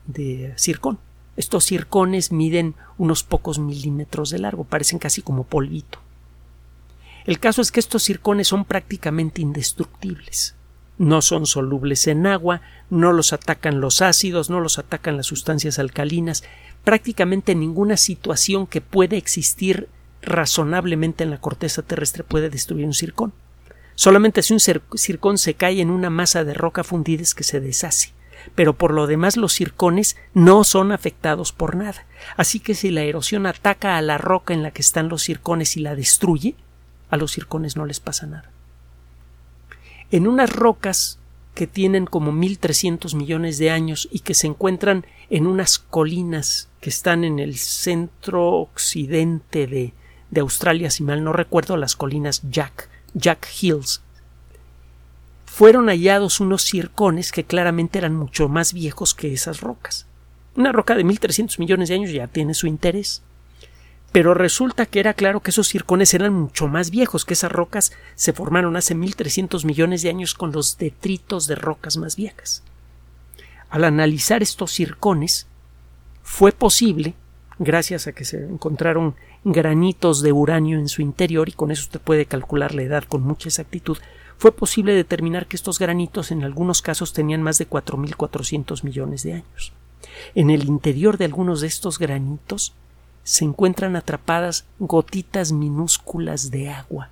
de 0.06 0.54
circón. 0.56 0.98
Estos 1.36 1.64
circones 1.64 2.32
miden 2.32 2.74
unos 2.96 3.22
pocos 3.22 3.58
milímetros 3.58 4.30
de 4.30 4.38
largo, 4.38 4.64
parecen 4.64 4.98
casi 4.98 5.22
como 5.22 5.44
polvito. 5.44 5.98
El 7.24 7.38
caso 7.38 7.62
es 7.62 7.70
que 7.70 7.80
estos 7.80 8.02
circones 8.02 8.48
son 8.48 8.64
prácticamente 8.64 9.42
indestructibles. 9.42 10.54
No 10.98 11.22
son 11.22 11.46
solubles 11.46 12.06
en 12.06 12.26
agua, 12.26 12.60
no 12.90 13.12
los 13.12 13.32
atacan 13.32 13.80
los 13.80 14.02
ácidos, 14.02 14.50
no 14.50 14.60
los 14.60 14.78
atacan 14.78 15.16
las 15.16 15.26
sustancias 15.26 15.78
alcalinas, 15.78 16.44
prácticamente 16.84 17.54
ninguna 17.54 17.96
situación 17.96 18.66
que 18.66 18.80
puede 18.80 19.16
existir 19.16 19.88
razonablemente 20.20 21.24
en 21.24 21.30
la 21.30 21.40
corteza 21.40 21.82
terrestre 21.82 22.24
puede 22.24 22.50
destruir 22.50 22.86
un 22.86 22.94
circón. 22.94 23.32
Solamente 23.94 24.42
si 24.42 24.54
un 24.54 24.60
circón 24.60 25.38
se 25.38 25.54
cae 25.54 25.80
en 25.80 25.90
una 25.90 26.10
masa 26.10 26.44
de 26.44 26.54
roca 26.54 26.84
fundida 26.84 27.22
es 27.22 27.34
que 27.34 27.44
se 27.44 27.60
deshace. 27.60 28.12
Pero 28.54 28.76
por 28.76 28.92
lo 28.92 29.06
demás 29.06 29.36
los 29.36 29.52
circones 29.52 30.16
no 30.34 30.64
son 30.64 30.90
afectados 30.90 31.52
por 31.52 31.76
nada. 31.76 32.06
Así 32.36 32.58
que 32.58 32.74
si 32.74 32.90
la 32.90 33.02
erosión 33.02 33.46
ataca 33.46 33.96
a 33.96 34.02
la 34.02 34.18
roca 34.18 34.54
en 34.54 34.62
la 34.62 34.72
que 34.72 34.82
están 34.82 35.08
los 35.08 35.22
circones 35.22 35.76
y 35.76 35.80
la 35.80 35.94
destruye, 35.94 36.56
a 37.10 37.16
los 37.16 37.32
circones 37.32 37.76
no 37.76 37.84
les 37.84 38.00
pasa 38.00 38.26
nada. 38.26 38.51
En 40.12 40.28
unas 40.28 40.54
rocas 40.54 41.18
que 41.54 41.66
tienen 41.66 42.06
como 42.06 42.32
1.300 42.32 43.16
millones 43.16 43.58
de 43.58 43.70
años 43.70 44.08
y 44.12 44.20
que 44.20 44.34
se 44.34 44.46
encuentran 44.46 45.06
en 45.30 45.46
unas 45.46 45.78
colinas 45.78 46.68
que 46.80 46.90
están 46.90 47.24
en 47.24 47.38
el 47.38 47.56
centro 47.56 48.50
occidente 48.52 49.66
de, 49.66 49.94
de 50.30 50.40
Australia, 50.40 50.90
si 50.90 51.02
mal 51.02 51.24
no 51.24 51.32
recuerdo, 51.32 51.76
las 51.76 51.96
colinas 51.96 52.42
Jack, 52.50 52.88
Jack 53.14 53.48
Hills. 53.60 54.02
Fueron 55.46 55.88
hallados 55.88 56.40
unos 56.40 56.62
circones 56.62 57.32
que 57.32 57.44
claramente 57.44 57.98
eran 57.98 58.14
mucho 58.14 58.48
más 58.48 58.74
viejos 58.74 59.14
que 59.14 59.32
esas 59.32 59.60
rocas. 59.60 60.06
Una 60.56 60.72
roca 60.72 60.94
de 60.94 61.04
1.300 61.04 61.58
millones 61.58 61.88
de 61.88 61.94
años 61.94 62.12
ya 62.12 62.26
tiene 62.26 62.52
su 62.52 62.66
interés. 62.66 63.22
Pero 64.12 64.34
resulta 64.34 64.84
que 64.84 65.00
era 65.00 65.14
claro 65.14 65.40
que 65.40 65.50
esos 65.50 65.68
circones 65.68 66.12
eran 66.12 66.34
mucho 66.34 66.68
más 66.68 66.90
viejos, 66.90 67.24
que 67.24 67.32
esas 67.32 67.50
rocas 67.50 67.92
se 68.14 68.34
formaron 68.34 68.76
hace 68.76 68.94
1.300 68.94 69.64
millones 69.64 70.02
de 70.02 70.10
años 70.10 70.34
con 70.34 70.52
los 70.52 70.76
detritos 70.76 71.46
de 71.46 71.54
rocas 71.54 71.96
más 71.96 72.16
viejas. 72.16 72.62
Al 73.70 73.84
analizar 73.84 74.42
estos 74.42 74.70
circones, 74.70 75.46
fue 76.22 76.52
posible, 76.52 77.14
gracias 77.58 78.06
a 78.06 78.12
que 78.12 78.26
se 78.26 78.44
encontraron 78.44 79.14
granitos 79.44 80.22
de 80.22 80.32
uranio 80.32 80.78
en 80.78 80.88
su 80.88 81.00
interior 81.00 81.48
y 81.48 81.52
con 81.52 81.70
eso 81.70 81.82
usted 81.82 82.00
puede 82.00 82.26
calcular 82.26 82.74
la 82.74 82.82
edad 82.82 83.04
con 83.04 83.22
mucha 83.22 83.48
exactitud, 83.48 83.96
fue 84.36 84.52
posible 84.52 84.92
determinar 84.92 85.46
que 85.46 85.56
estos 85.56 85.78
granitos 85.78 86.32
en 86.32 86.44
algunos 86.44 86.82
casos 86.82 87.12
tenían 87.12 87.42
más 87.42 87.58
de 87.58 87.68
4.400 87.68 88.84
millones 88.84 89.22
de 89.22 89.34
años. 89.34 89.72
En 90.34 90.50
el 90.50 90.64
interior 90.64 91.16
de 91.16 91.24
algunos 91.24 91.60
de 91.60 91.68
estos 91.68 91.98
granitos 91.98 92.74
se 93.24 93.44
encuentran 93.44 93.96
atrapadas 93.96 94.66
gotitas 94.78 95.52
minúsculas 95.52 96.50
de 96.50 96.70
agua, 96.70 97.10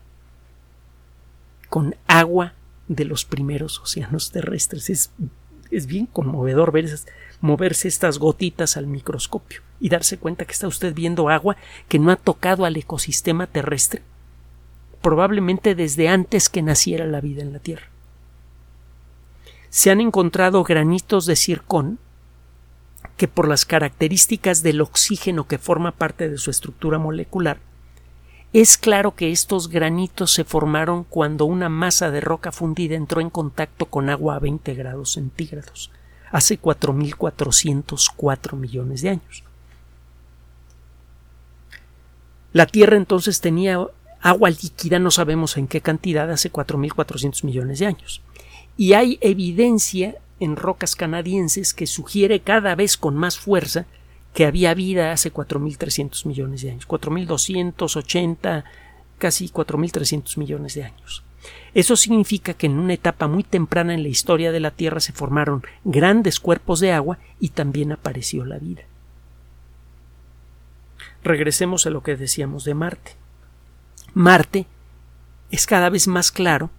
con 1.69 1.95
agua 2.07 2.55
de 2.89 3.05
los 3.05 3.25
primeros 3.25 3.79
océanos 3.79 4.33
terrestres. 4.33 4.91
Es, 4.91 5.11
es 5.71 5.87
bien 5.87 6.07
conmovedor 6.07 6.73
ver 6.73 6.89
moverse 7.41 7.89
estas 7.89 8.19
gotitas 8.19 8.77
al 8.77 8.87
microscopio 8.87 9.63
y 9.79 9.89
darse 9.89 10.19
cuenta 10.19 10.45
que 10.45 10.53
está 10.53 10.67
usted 10.67 10.95
viendo 10.95 11.29
agua 11.29 11.57
que 11.89 11.99
no 11.99 12.11
ha 12.11 12.17
tocado 12.17 12.65
al 12.65 12.77
ecosistema 12.77 13.47
terrestre, 13.47 14.03
probablemente 15.01 15.75
desde 15.75 16.09
antes 16.09 16.49
que 16.49 16.63
naciera 16.63 17.07
la 17.07 17.21
vida 17.21 17.43
en 17.43 17.53
la 17.53 17.61
Tierra. 17.61 17.87
Se 19.71 19.91
han 19.91 20.01
encontrado 20.01 20.65
granitos 20.65 21.27
de 21.27 21.37
circón 21.37 22.01
que 23.21 23.29
por 23.29 23.47
las 23.47 23.67
características 23.67 24.63
del 24.63 24.81
oxígeno 24.81 25.47
que 25.47 25.59
forma 25.59 25.93
parte 25.93 26.31
de 26.31 26.39
su 26.39 26.51
estructura 26.51 26.99
molecular, 26.99 27.59
es 28.55 28.79
claro 28.79 29.15
que 29.15 29.31
estos 29.31 29.69
granitos 29.69 30.33
se 30.33 30.45
formaron 30.45 31.05
cuando 31.05 31.45
una 31.45 31.69
masa 31.69 32.11
de 32.11 32.23
roca 32.23 32.51
fundida 32.51 32.97
entró 32.97 33.21
en 33.21 33.29
contacto 33.29 33.85
con 33.85 34.09
agua 34.09 34.37
a 34.37 34.39
20 34.39 34.73
grados 34.73 35.13
centígrados 35.13 35.91
hace 36.31 36.59
4.404 36.59 38.57
millones 38.57 39.03
de 39.03 39.11
años. 39.11 39.45
La 42.55 42.65
Tierra 42.65 42.97
entonces 42.97 43.43
tenía 43.43 43.87
agua 44.23 44.49
líquida, 44.49 44.99
no 44.99 45.11
sabemos 45.11 45.59
en 45.59 45.69
qué 45.69 45.83
cantidad, 45.83 46.31
hace 46.31 46.51
4.400 46.51 47.45
millones 47.45 47.81
de 47.81 47.87
años. 47.87 48.23
Y 48.79 48.95
hay 48.95 49.19
evidencia 49.21 50.17
en 50.41 50.57
rocas 50.57 50.97
canadienses 50.97 51.75
que 51.75 51.87
sugiere 51.87 52.41
cada 52.41 52.75
vez 52.75 52.97
con 52.97 53.17
más 53.17 53.39
fuerza 53.39 53.87
que 54.35 54.47
había 54.47 54.75
vida 54.75 55.13
hace 55.13 55.33
4.300 55.33 56.27
millones 56.27 56.63
de 56.63 56.71
años, 56.71 56.89
4.280, 56.89 58.65
casi 59.19 59.49
4.300 59.49 60.39
millones 60.39 60.75
de 60.75 60.85
años. 60.85 61.23
Eso 61.75 61.97
significa 61.97 62.55
que 62.55 62.67
en 62.67 62.79
una 62.79 62.95
etapa 62.95 63.29
muy 63.29 63.45
temprana 63.45 63.95
en 63.95 64.03
la 64.03 64.09
historia 64.09 64.53
de 64.53 64.61
la 64.61 64.71
Tierra 64.71 65.01
se 65.01 65.13
formaron 65.13 65.63
grandes 65.85 66.41
cuerpos 66.41 66.81
de 66.81 66.93
agua 66.93 67.19
y 67.39 67.51
también 67.51 67.93
apareció 67.93 68.45
la 68.45 68.59
vida. 68.59 68.83
Regresemos 71.23 71.87
a 71.87 71.91
lo 71.91 72.03
que 72.03 72.17
decíamos 72.17 72.65
de 72.65 72.75
Marte. 72.75 73.13
Marte 74.15 74.67
es 75.51 75.67
cada 75.67 75.91
vez 75.91 76.09
más 76.09 76.33
claro 76.33 76.71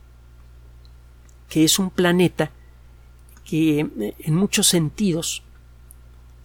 que 1.49 1.63
es 1.63 1.79
un 1.79 1.89
planeta 1.89 2.51
que 3.51 4.15
en 4.17 4.33
muchos 4.33 4.67
sentidos 4.67 5.43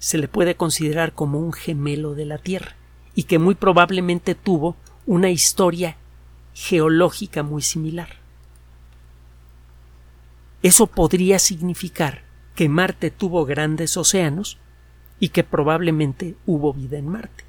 se 0.00 0.18
le 0.18 0.26
puede 0.26 0.56
considerar 0.56 1.12
como 1.12 1.38
un 1.38 1.52
gemelo 1.52 2.16
de 2.16 2.24
la 2.24 2.38
Tierra 2.38 2.74
y 3.14 3.22
que 3.22 3.38
muy 3.38 3.54
probablemente 3.54 4.34
tuvo 4.34 4.74
una 5.06 5.30
historia 5.30 5.98
geológica 6.52 7.44
muy 7.44 7.62
similar. 7.62 8.08
Eso 10.64 10.88
podría 10.88 11.38
significar 11.38 12.24
que 12.56 12.68
Marte 12.68 13.12
tuvo 13.12 13.44
grandes 13.44 13.96
océanos 13.96 14.58
y 15.20 15.28
que 15.28 15.44
probablemente 15.44 16.34
hubo 16.44 16.72
vida 16.72 16.98
en 16.98 17.06
Marte. 17.06 17.44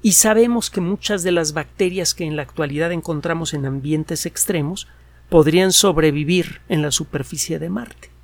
Y 0.00 0.12
sabemos 0.12 0.70
que 0.70 0.80
muchas 0.80 1.24
de 1.24 1.32
las 1.32 1.54
bacterias 1.54 2.14
que 2.14 2.22
en 2.22 2.36
la 2.36 2.42
actualidad 2.42 2.92
encontramos 2.92 3.52
en 3.52 3.66
ambientes 3.66 4.26
extremos 4.26 4.86
podrían 5.28 5.72
sobrevivir 5.72 6.60
en 6.68 6.82
la 6.82 6.92
superficie 6.92 7.58
de 7.58 7.68
Marte. 7.68 8.17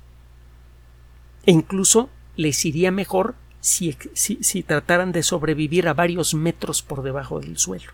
E 1.45 1.51
incluso 1.51 2.09
les 2.35 2.65
iría 2.65 2.91
mejor 2.91 3.35
si, 3.59 3.97
si, 4.13 4.63
trataran 4.63 5.11
de 5.11 5.23
sobrevivir 5.23 5.87
a 5.87 5.93
varios 5.93 6.33
metros 6.33 6.81
por 6.81 7.01
debajo 7.01 7.39
del 7.39 7.57
suelo. 7.57 7.91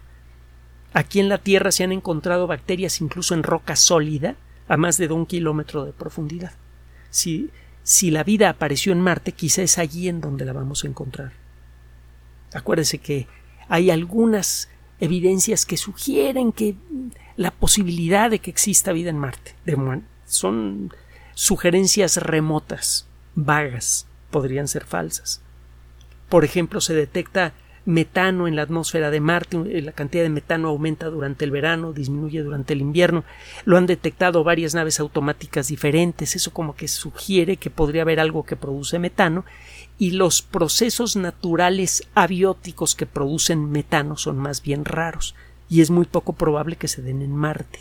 Aquí 0.93 1.19
en 1.19 1.29
la 1.29 1.37
Tierra 1.37 1.71
se 1.71 1.83
han 1.83 1.93
encontrado 1.93 2.47
bacterias 2.47 2.99
incluso 2.99 3.33
en 3.33 3.43
roca 3.43 3.77
sólida 3.77 4.35
a 4.67 4.75
más 4.75 4.97
de 4.97 5.07
un 5.07 5.25
kilómetro 5.25 5.85
de 5.85 5.93
profundidad. 5.93 6.51
Si, 7.09 7.49
si 7.83 8.11
la 8.11 8.23
vida 8.23 8.49
apareció 8.49 8.91
en 8.91 8.99
Marte, 8.99 9.31
quizá 9.31 9.61
es 9.61 9.77
allí 9.77 10.09
en 10.09 10.19
donde 10.19 10.43
la 10.43 10.53
vamos 10.53 10.83
a 10.83 10.87
encontrar. 10.87 11.31
Acuérdese 12.53 12.97
que 12.97 13.27
hay 13.69 13.91
algunas 13.91 14.69
evidencias 14.99 15.65
que 15.65 15.77
sugieren 15.77 16.51
que 16.51 16.75
la 17.37 17.51
posibilidad 17.51 18.29
de 18.29 18.39
que 18.39 18.51
exista 18.51 18.91
vida 18.91 19.09
en 19.09 19.17
Marte. 19.17 19.55
son 20.25 20.93
sugerencias 21.33 22.17
remotas, 22.17 23.07
vagas, 23.35 24.07
podrían 24.29 24.67
ser 24.67 24.85
falsas. 24.85 25.41
Por 26.29 26.45
ejemplo, 26.45 26.81
se 26.81 26.93
detecta 26.93 27.53
metano 27.85 28.47
en 28.47 28.55
la 28.55 28.61
atmósfera 28.61 29.09
de 29.09 29.19
Marte, 29.19 29.57
eh, 29.57 29.81
la 29.81 29.91
cantidad 29.91 30.23
de 30.23 30.29
metano 30.29 30.69
aumenta 30.69 31.07
durante 31.07 31.45
el 31.45 31.51
verano, 31.51 31.93
disminuye 31.93 32.43
durante 32.43 32.73
el 32.73 32.81
invierno, 32.81 33.23
lo 33.65 33.77
han 33.77 33.87
detectado 33.87 34.43
varias 34.43 34.75
naves 34.75 34.99
automáticas 34.99 35.67
diferentes, 35.67 36.35
eso 36.35 36.53
como 36.53 36.75
que 36.75 36.87
sugiere 36.87 37.57
que 37.57 37.69
podría 37.69 38.03
haber 38.03 38.19
algo 38.19 38.43
que 38.43 38.55
produce 38.55 38.99
metano, 38.99 39.45
y 39.97 40.11
los 40.11 40.41
procesos 40.41 41.15
naturales 41.15 42.07
abióticos 42.15 42.95
que 42.95 43.05
producen 43.05 43.71
metano 43.71 44.15
son 44.15 44.37
más 44.37 44.61
bien 44.61 44.85
raros, 44.85 45.35
y 45.69 45.81
es 45.81 45.89
muy 45.89 46.05
poco 46.05 46.33
probable 46.33 46.75
que 46.75 46.87
se 46.87 47.01
den 47.01 47.21
en 47.21 47.35
Marte. 47.35 47.79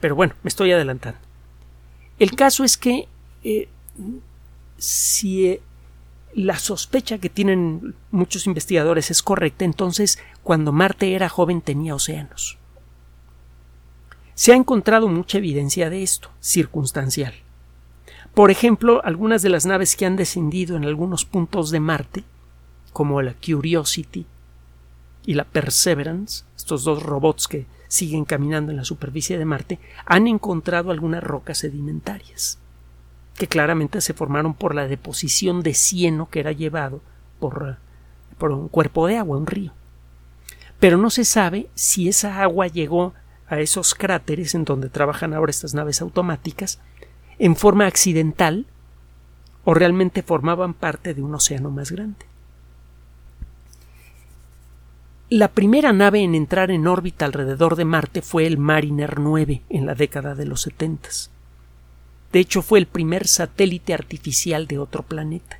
Pero 0.00 0.16
bueno, 0.16 0.34
me 0.42 0.48
estoy 0.48 0.72
adelantando. 0.72 1.20
El 2.18 2.32
caso 2.32 2.64
es 2.64 2.76
que 2.76 3.06
eh, 3.44 3.68
si 4.78 5.46
eh, 5.46 5.62
la 6.34 6.58
sospecha 6.58 7.18
que 7.18 7.28
tienen 7.28 7.94
muchos 8.10 8.46
investigadores 8.46 9.10
es 9.10 9.22
correcta, 9.22 9.64
entonces 9.64 10.18
cuando 10.42 10.72
Marte 10.72 11.14
era 11.14 11.28
joven 11.28 11.60
tenía 11.60 11.94
océanos. 11.94 12.58
Se 14.34 14.52
ha 14.52 14.56
encontrado 14.56 15.08
mucha 15.08 15.38
evidencia 15.38 15.90
de 15.90 16.02
esto, 16.02 16.30
circunstancial. 16.40 17.34
Por 18.32 18.50
ejemplo, 18.50 19.04
algunas 19.04 19.42
de 19.42 19.50
las 19.50 19.66
naves 19.66 19.96
que 19.96 20.06
han 20.06 20.16
descendido 20.16 20.76
en 20.76 20.84
algunos 20.84 21.24
puntos 21.24 21.70
de 21.70 21.80
Marte, 21.80 22.24
como 22.92 23.20
la 23.22 23.34
Curiosity, 23.34 24.24
y 25.26 25.34
la 25.34 25.44
Perseverance, 25.44 26.44
estos 26.56 26.84
dos 26.84 27.02
robots 27.02 27.48
que 27.48 27.66
siguen 27.88 28.24
caminando 28.24 28.70
en 28.70 28.78
la 28.78 28.84
superficie 28.84 29.36
de 29.36 29.44
Marte, 29.44 29.78
han 30.06 30.26
encontrado 30.26 30.90
algunas 30.90 31.22
rocas 31.22 31.58
sedimentarias 31.58 32.58
que 33.40 33.48
claramente 33.48 34.02
se 34.02 34.12
formaron 34.12 34.52
por 34.52 34.74
la 34.74 34.86
deposición 34.86 35.62
de 35.62 35.72
cieno 35.72 36.28
que 36.28 36.40
era 36.40 36.52
llevado 36.52 37.00
por, 37.38 37.78
por 38.36 38.50
un 38.50 38.68
cuerpo 38.68 39.06
de 39.06 39.16
agua, 39.16 39.38
un 39.38 39.46
río. 39.46 39.72
Pero 40.78 40.98
no 40.98 41.08
se 41.08 41.24
sabe 41.24 41.70
si 41.74 42.06
esa 42.06 42.42
agua 42.42 42.66
llegó 42.66 43.14
a 43.48 43.58
esos 43.60 43.94
cráteres 43.94 44.54
en 44.54 44.66
donde 44.66 44.90
trabajan 44.90 45.32
ahora 45.32 45.48
estas 45.48 45.72
naves 45.72 46.02
automáticas 46.02 46.80
en 47.38 47.56
forma 47.56 47.86
accidental 47.86 48.66
o 49.64 49.72
realmente 49.72 50.22
formaban 50.22 50.74
parte 50.74 51.14
de 51.14 51.22
un 51.22 51.34
océano 51.34 51.70
más 51.70 51.92
grande. 51.92 52.26
La 55.30 55.48
primera 55.48 55.94
nave 55.94 56.20
en 56.20 56.34
entrar 56.34 56.70
en 56.70 56.86
órbita 56.86 57.24
alrededor 57.24 57.76
de 57.76 57.86
Marte 57.86 58.20
fue 58.20 58.46
el 58.46 58.58
Mariner 58.58 59.18
9 59.18 59.62
en 59.70 59.86
la 59.86 59.94
década 59.94 60.34
de 60.34 60.44
los 60.44 60.60
70. 60.60 61.08
De 62.32 62.40
hecho, 62.40 62.62
fue 62.62 62.78
el 62.78 62.86
primer 62.86 63.26
satélite 63.26 63.94
artificial 63.94 64.66
de 64.66 64.78
otro 64.78 65.02
planeta. 65.02 65.58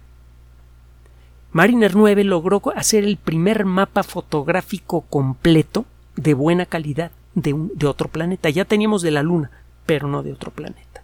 Mariner 1.53 1.97
9 1.97 2.23
logró 2.25 2.62
hacer 2.77 3.05
el 3.05 3.17
primer 3.17 3.65
mapa 3.65 4.03
fotográfico 4.05 5.00
completo 5.03 5.85
de 6.15 6.35
buena 6.35 6.67
calidad 6.67 7.11
de, 7.35 7.55
de 7.75 7.87
otro 7.87 8.09
planeta. 8.09 8.50
Ya 8.50 8.65
teníamos 8.65 9.03
de 9.03 9.11
la 9.11 9.23
Luna, 9.23 9.50
pero 9.85 10.07
no 10.07 10.23
de 10.23 10.33
otro 10.33 10.53
planeta. 10.53 11.03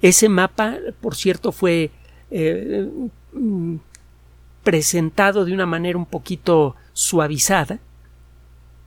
Ese 0.00 0.28
mapa, 0.28 0.76
por 1.00 1.14
cierto, 1.14 1.52
fue 1.52 1.90
eh, 2.30 2.88
presentado 4.62 5.44
de 5.44 5.52
una 5.52 5.66
manera 5.66 5.98
un 5.98 6.06
poquito 6.06 6.76
suavizada, 6.92 7.78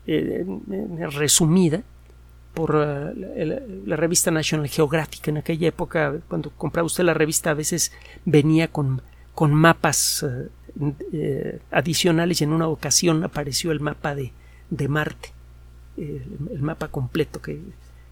eh, 0.08 0.46
resumida, 1.12 1.84
por 2.60 2.76
eh, 2.76 3.64
la, 3.86 3.96
revista 3.96 4.32
National 4.32 4.68
Geographic. 4.68 5.30
En 5.30 5.38
aquella 5.38 5.70
época, 5.70 6.16
cuando 6.28 6.50
compraba 6.50 6.86
usted 6.86 7.06
la 7.06 7.14
revista, 7.14 7.52
a 7.52 7.54
veces 7.54 7.94
venía 8.26 8.68
con, 8.68 9.02
con 9.34 9.54
mapas 9.54 10.26
eh, 11.14 11.60
adicionales 11.72 12.42
y 12.42 12.44
en 12.44 12.52
una 12.52 12.68
ocasión 12.68 13.24
apareció 13.24 13.72
el 13.72 13.80
mapa 13.80 14.14
de, 14.14 14.34
de 14.70 14.90
Marte, 14.90 15.32
el 15.96 16.62
mapa 16.62 16.90
completo, 16.90 17.42
que 17.42 17.62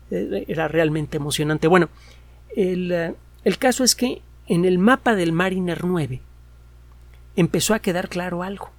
era 0.10 0.70
realmente 0.70 1.18
emocionante. 1.18 1.68
Bueno, 1.68 1.90
el, 2.56 3.16
el 3.44 3.58
caso 3.58 3.84
es 3.84 3.96
que 3.96 4.22
en 4.48 4.64
el 4.64 4.78
mapa 4.78 5.14
del 5.16 5.34
Mariner 5.34 5.84
9 5.84 6.22
empezó 7.36 7.74
a 7.74 7.80
quedar 7.80 8.08
claro 8.08 8.44
algo. 8.44 8.70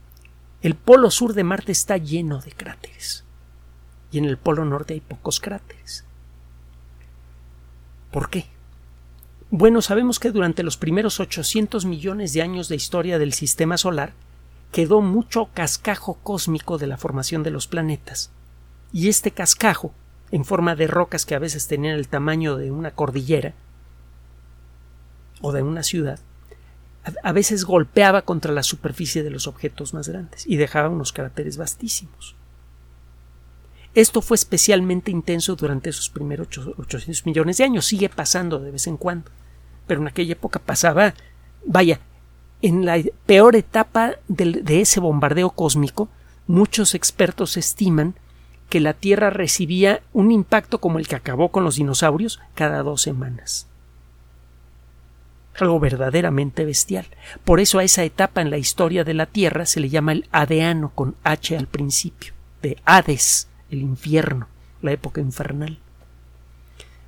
El 0.62 0.76
polo 0.76 1.10
sur 1.10 1.34
de 1.34 1.44
Marte 1.44 1.72
está 1.72 1.98
lleno 1.98 2.40
de 2.40 2.52
cráteres 2.52 3.27
y 4.10 4.18
en 4.18 4.24
el 4.24 4.36
polo 4.36 4.64
norte 4.64 4.94
hay 4.94 5.00
pocos 5.00 5.40
cráteres. 5.40 6.04
¿Por 8.10 8.30
qué? 8.30 8.46
Bueno, 9.50 9.80
sabemos 9.80 10.18
que 10.18 10.30
durante 10.30 10.62
los 10.62 10.76
primeros 10.76 11.20
800 11.20 11.84
millones 11.84 12.32
de 12.32 12.42
años 12.42 12.68
de 12.68 12.76
historia 12.76 13.18
del 13.18 13.32
sistema 13.32 13.78
solar 13.78 14.12
quedó 14.72 15.00
mucho 15.00 15.48
cascajo 15.54 16.18
cósmico 16.22 16.78
de 16.78 16.86
la 16.86 16.98
formación 16.98 17.42
de 17.42 17.50
los 17.50 17.66
planetas. 17.66 18.30
Y 18.92 19.08
este 19.08 19.30
cascajo, 19.30 19.92
en 20.30 20.44
forma 20.44 20.74
de 20.76 20.86
rocas 20.86 21.24
que 21.24 21.34
a 21.34 21.38
veces 21.38 21.66
tenían 21.66 21.96
el 21.96 22.08
tamaño 22.08 22.56
de 22.56 22.70
una 22.70 22.90
cordillera 22.90 23.54
o 25.40 25.52
de 25.52 25.62
una 25.62 25.82
ciudad, 25.82 26.20
a 27.22 27.32
veces 27.32 27.64
golpeaba 27.64 28.22
contra 28.22 28.52
la 28.52 28.62
superficie 28.62 29.22
de 29.22 29.30
los 29.30 29.46
objetos 29.46 29.94
más 29.94 30.08
grandes 30.08 30.46
y 30.46 30.56
dejaba 30.56 30.90
unos 30.90 31.12
cráteres 31.12 31.56
vastísimos. 31.56 32.37
Esto 33.98 34.22
fue 34.22 34.37
especialmente 34.37 35.11
intenso 35.11 35.56
durante 35.56 35.90
esos 35.90 36.08
primeros 36.08 36.46
800 36.56 37.26
millones 37.26 37.56
de 37.56 37.64
años. 37.64 37.84
Sigue 37.84 38.08
pasando 38.08 38.61
de 38.61 38.70
vez 38.70 38.87
en 38.87 38.96
cuando. 38.96 39.28
Pero 39.88 40.00
en 40.00 40.06
aquella 40.06 40.34
época 40.34 40.61
pasaba, 40.61 41.14
vaya, 41.66 41.98
en 42.62 42.87
la 42.87 43.02
peor 43.26 43.56
etapa 43.56 44.14
de, 44.28 44.62
de 44.62 44.80
ese 44.82 45.00
bombardeo 45.00 45.50
cósmico, 45.50 46.08
muchos 46.46 46.94
expertos 46.94 47.56
estiman 47.56 48.14
que 48.68 48.78
la 48.78 48.92
Tierra 48.92 49.30
recibía 49.30 50.00
un 50.12 50.30
impacto 50.30 50.78
como 50.78 51.00
el 51.00 51.08
que 51.08 51.16
acabó 51.16 51.48
con 51.48 51.64
los 51.64 51.74
dinosaurios 51.74 52.38
cada 52.54 52.84
dos 52.84 53.02
semanas 53.02 53.66
algo 55.61 55.80
verdaderamente 55.80 56.64
bestial. 56.64 57.06
Por 57.44 57.58
eso 57.58 57.80
a 57.80 57.82
esa 57.82 58.04
etapa 58.04 58.40
en 58.42 58.50
la 58.50 58.58
historia 58.58 59.02
de 59.02 59.14
la 59.14 59.26
Tierra 59.26 59.66
se 59.66 59.80
le 59.80 59.88
llama 59.88 60.12
el 60.12 60.28
Adeano 60.30 60.92
con 60.94 61.16
H 61.24 61.56
al 61.56 61.66
principio, 61.66 62.32
de 62.62 62.78
Hades, 62.84 63.48
el 63.70 63.81
infierno, 63.81 64.48
la 64.83 64.92
época 64.92 65.20
infernal. 65.20 65.78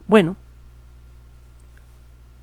Bueno, 0.07 0.37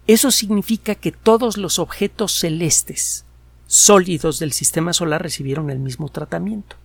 eso 0.07 0.31
significa 0.31 0.95
que 0.95 1.11
todos 1.11 1.57
los 1.57 1.79
objetos 1.79 2.31
celestes 2.31 3.25
sólidos 3.67 4.39
del 4.39 4.53
sistema 4.53 4.93
solar 4.93 5.21
recibieron 5.21 5.69
el 5.69 5.79
mismo 5.79 6.07
tratamiento. 6.09 6.77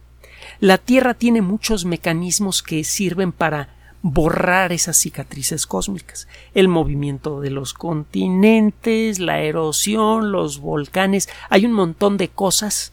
La 0.59 0.79
Tierra 0.79 1.15
tiene 1.15 1.41
muchos 1.41 1.85
mecanismos 1.85 2.63
que 2.63 2.83
sirven 2.83 3.31
para 3.31 3.77
borrar 4.03 4.73
esas 4.73 4.97
cicatrices 4.97 5.67
cósmicas. 5.67 6.27
El 6.55 6.67
movimiento 6.67 7.41
de 7.41 7.51
los 7.51 7.73
continentes, 7.73 9.21
la 9.21 9.41
erosión, 9.41 10.33
los 10.33 10.59
volcanes. 10.59 11.29
Hay 11.49 11.65
un 11.65 11.73
montón 11.73 12.17
de 12.17 12.29
cosas 12.29 12.93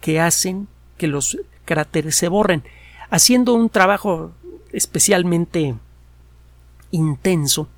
que 0.00 0.20
hacen 0.20 0.68
que 0.98 1.06
los 1.06 1.38
cráteres 1.64 2.16
se 2.16 2.28
borren. 2.28 2.62
Haciendo 3.10 3.54
un 3.54 3.70
trabajo 3.70 4.32
especialmente 4.72 5.74
intenso 6.90 7.68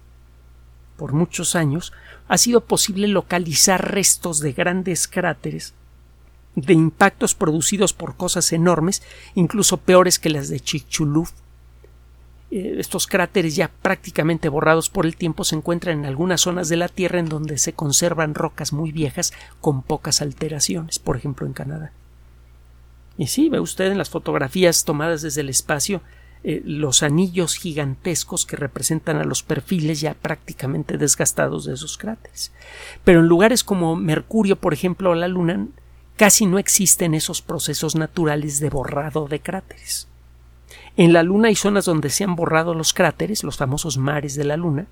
por 0.96 1.12
muchos 1.12 1.54
años, 1.54 1.92
ha 2.28 2.38
sido 2.38 2.62
posible 2.62 3.08
localizar 3.08 3.92
restos 3.92 4.40
de 4.40 4.52
grandes 4.52 5.06
cráteres 5.08 5.74
de 6.54 6.72
impactos 6.72 7.34
producidos 7.34 7.92
por 7.92 8.16
cosas 8.16 8.52
enormes, 8.52 9.02
incluso 9.34 9.76
peores 9.76 10.18
que 10.18 10.30
las 10.30 10.48
de 10.48 10.58
Chicxulub 10.58 11.28
eh, 12.50 12.76
estos 12.78 13.06
cráteres 13.06 13.56
ya 13.56 13.68
prácticamente 13.68 14.48
borrados 14.48 14.88
por 14.88 15.04
el 15.04 15.16
tiempo 15.16 15.44
se 15.44 15.54
encuentran 15.54 16.00
en 16.00 16.06
algunas 16.06 16.40
zonas 16.40 16.68
de 16.68 16.76
la 16.76 16.88
Tierra 16.88 17.18
en 17.18 17.28
donde 17.28 17.58
se 17.58 17.74
conservan 17.74 18.34
rocas 18.34 18.72
muy 18.72 18.90
viejas 18.90 19.34
con 19.60 19.82
pocas 19.82 20.22
alteraciones, 20.22 20.98
por 20.98 21.16
ejemplo 21.16 21.46
en 21.46 21.52
Canadá. 21.52 21.92
Y 23.18 23.26
sí, 23.26 23.48
ve 23.48 23.60
usted 23.60 23.90
en 23.90 23.98
las 23.98 24.08
fotografías 24.08 24.84
tomadas 24.84 25.22
desde 25.22 25.42
el 25.42 25.50
espacio 25.50 26.00
eh, 26.44 26.62
los 26.64 27.02
anillos 27.02 27.56
gigantescos 27.56 28.46
que 28.46 28.54
representan 28.54 29.16
a 29.16 29.24
los 29.24 29.42
perfiles 29.42 30.00
ya 30.00 30.14
prácticamente 30.14 30.96
desgastados 30.96 31.64
de 31.64 31.74
esos 31.74 31.98
cráteres. 31.98 32.52
Pero 33.02 33.20
en 33.20 33.26
lugares 33.26 33.64
como 33.64 33.96
Mercurio, 33.96 34.54
por 34.54 34.72
ejemplo, 34.72 35.10
o 35.10 35.14
la 35.16 35.26
Luna, 35.26 35.66
casi 36.16 36.46
no 36.46 36.60
existen 36.60 37.14
esos 37.14 37.42
procesos 37.42 37.96
naturales 37.96 38.60
de 38.60 38.70
borrado 38.70 39.26
de 39.26 39.40
cráteres. 39.40 40.06
En 40.96 41.12
la 41.12 41.24
Luna 41.24 41.48
hay 41.48 41.56
zonas 41.56 41.86
donde 41.86 42.10
se 42.10 42.22
han 42.22 42.36
borrado 42.36 42.72
los 42.72 42.92
cráteres, 42.92 43.42
los 43.42 43.56
famosos 43.56 43.98
mares 43.98 44.36
de 44.36 44.44
la 44.44 44.56
Luna, 44.56 44.86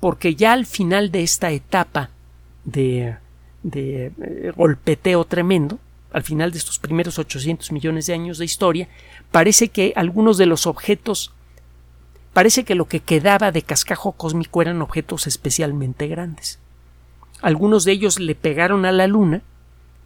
porque 0.00 0.34
ya 0.34 0.52
al 0.52 0.66
final 0.66 1.12
de 1.12 1.22
esta 1.22 1.52
etapa 1.52 2.10
de, 2.64 3.16
de 3.62 4.06
eh, 4.20 4.52
golpeteo 4.56 5.24
tremendo, 5.24 5.78
al 6.12 6.22
final 6.22 6.50
de 6.52 6.58
estos 6.58 6.78
primeros 6.78 7.18
800 7.18 7.72
millones 7.72 8.06
de 8.06 8.14
años 8.14 8.38
de 8.38 8.44
historia, 8.44 8.88
parece 9.30 9.68
que 9.68 9.92
algunos 9.96 10.38
de 10.38 10.46
los 10.46 10.66
objetos, 10.66 11.32
parece 12.32 12.64
que 12.64 12.74
lo 12.74 12.86
que 12.86 13.00
quedaba 13.00 13.52
de 13.52 13.62
cascajo 13.62 14.12
cósmico 14.12 14.62
eran 14.62 14.82
objetos 14.82 15.26
especialmente 15.26 16.06
grandes. 16.08 16.58
Algunos 17.40 17.84
de 17.84 17.92
ellos 17.92 18.20
le 18.20 18.34
pegaron 18.34 18.84
a 18.84 18.92
la 18.92 19.06
Luna 19.06 19.42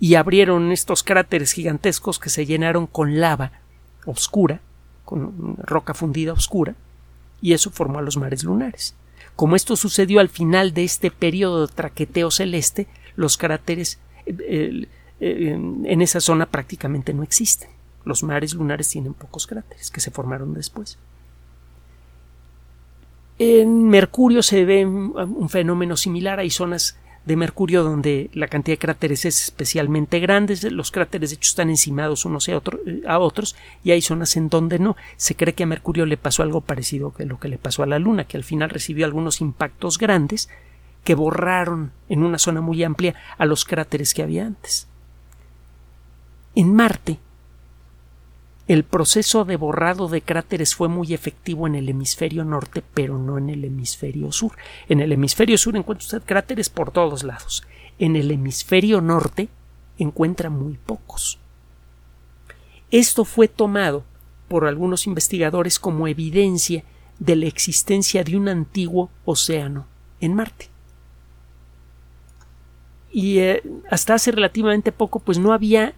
y 0.01 0.15
abrieron 0.15 0.73
estos 0.73 1.03
cráteres 1.03 1.53
gigantescos 1.53 2.19
que 2.19 2.31
se 2.31 2.47
llenaron 2.47 2.87
con 2.87 3.21
lava 3.21 3.53
oscura 4.05 4.61
con 5.07 5.57
roca 5.59 5.95
fundida 5.95 6.35
oscura, 6.35 6.75
y 7.41 7.55
eso 7.55 7.71
formó 7.71 8.01
a 8.01 8.03
los 8.03 8.19
mares 8.19 8.45
lunares. 8.45 8.95
Como 9.37 9.57
esto 9.57 9.77
sucedió 9.77 10.21
al 10.21 10.29
final 10.29 10.75
de 10.75 10.85
este 10.85 11.11
periodo 11.11 11.67
de 11.67 11.73
traqueteo 11.73 12.31
celeste, 12.31 12.89
los 13.15 13.39
cráteres 13.39 13.99
eh, 14.27 14.87
eh, 15.21 15.53
en 15.53 16.03
esa 16.03 16.21
zona 16.21 16.47
prácticamente 16.47 17.15
no 17.15 17.23
existen. 17.23 17.71
Los 18.05 18.23
mares 18.23 18.55
lunares 18.55 18.89
tienen 18.89 19.15
pocos 19.15 19.47
cráteres 19.47 19.91
que 19.91 20.01
se 20.01 20.11
formaron 20.11 20.55
después. 20.55 20.99
En 23.39 23.89
Mercurio 23.89 24.43
se 24.43 24.65
ve 24.65 24.87
un 24.87 25.49
fenómeno 25.49 25.97
similar. 25.97 26.39
Hay 26.39 26.51
zonas 26.51 26.97
de 27.27 27.37
Mercurio 27.37 27.83
donde 27.83 28.31
la 28.33 28.47
cantidad 28.47 28.75
de 28.75 28.79
cráteres 28.79 29.25
es 29.25 29.43
especialmente 29.43 30.21
grande, 30.21 30.57
los 30.71 30.93
cráteres 30.93 31.31
de 31.31 31.37
hecho 31.37 31.49
están 31.49 31.69
encimados 31.69 32.25
unos 32.25 32.49
a, 32.49 32.63
a, 33.09 33.19
otros 33.19 33.57
y 33.83 33.91
hay 33.91 34.01
zonas 34.01 34.37
en 34.37 34.49
donde 34.49 34.79
no. 34.79 34.97
Se 35.17 35.35
cree 35.35 35.53
que 35.53 35.65
a 35.65 35.67
Mercurio 35.67 36.07
le 36.07 36.17
pasó 36.17 36.45
algo 36.45 36.61
parecido 36.61 37.13
que 37.13 37.27
lo 37.27 37.41
que 37.41 37.49
le 37.49 37.59
pasó 37.59 37.83
a 37.83 37.87
la 37.87 37.99
Luna, 37.99 38.25
que 38.25 38.37
al 38.37 38.45
final 38.45 38.71
recibió 38.71 39.05
algunos 39.05 39.41
impactos 39.41 39.99
grandes 39.99 40.49
que 41.03 41.17
borraron 41.17 41.93
en 42.09 42.23
una 42.23 42.39
zona 42.39 42.61
muy 42.61 42.83
amplia 42.85 43.15
a 43.39 43.45
los 43.45 43.65
cráteres 43.65 44.15
que 44.15 44.23
había 44.23 44.47
antes. 44.47 44.87
En 46.57 46.75
Marte 46.75 47.21
el 48.69 48.83
proceso 48.83 49.45
de 49.45 49.57
borrado 49.57 50.09
de 50.09 50.23
cráteres 50.23 50.75
fue 50.75 50.89
muy 50.89 51.15
efectivo 51.15 51.69
en 51.69 51.77
el 51.77 51.89
hemisferio 51.89 52.45
norte, 52.45 52.83
pero 52.95 53.17
no 53.17 53.39
en 53.39 53.49
el 53.49 53.65
hemisferio 53.65 54.33
sur. 54.33 54.57
En 54.89 54.99
el 54.99 55.13
hemisferio 55.13 55.57
sur 55.57 55.77
encuentra 55.77 56.05
usted 56.05 56.23
cráteres 56.25 56.69
por 56.69 56.91
todos 56.91 57.23
lados. 57.23 57.63
En 58.01 58.17
el 58.17 58.29
hemisferio 58.33 59.01
norte 59.01 59.49
encuentra 59.99 60.51
muy 60.51 60.79
pocos. 60.85 61.39
Esto 62.91 63.25
fue 63.25 63.47
tomado 63.47 64.03
por 64.49 64.67
algunos 64.67 65.07
investigadores 65.07 65.79
como 65.79 66.09
evidencia 66.09 66.83
de 67.21 67.37
la 67.37 67.47
existencia 67.47 68.25
de 68.25 68.37
un 68.37 68.49
antiguo 68.49 69.11
océano 69.25 69.87
en 70.21 70.35
Marte. 70.35 70.71
Y 73.13 73.39
eh, 73.39 73.63
hasta 73.91 74.15
hace 74.15 74.33
relativamente 74.33 74.91
poco, 74.91 75.21
pues 75.21 75.39
no 75.39 75.53
había 75.53 75.95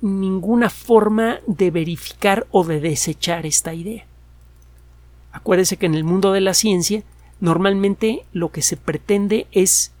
ninguna 0.00 0.70
forma 0.70 1.40
de 1.46 1.70
verificar 1.70 2.46
o 2.50 2.64
de 2.64 2.80
desechar 2.80 3.46
esta 3.46 3.74
idea. 3.74 4.06
Acuérdese 5.32 5.76
que 5.76 5.86
en 5.86 5.94
el 5.94 6.04
mundo 6.04 6.32
de 6.32 6.40
la 6.40 6.54
ciencia 6.54 7.02
normalmente 7.40 8.24
lo 8.32 8.50
que 8.50 8.62
se 8.62 8.76
pretende 8.76 9.46
es 9.52 9.92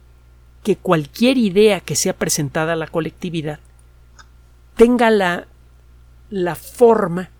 que 0.62 0.76
cualquier 0.76 1.38
idea 1.38 1.80
que 1.80 1.96
sea 1.96 2.14
presentada 2.14 2.74
a 2.74 2.76
la 2.76 2.86
colectividad 2.86 3.60
tenga 4.76 5.10
la, 5.10 5.46
la 6.30 6.54
forma 6.54 7.30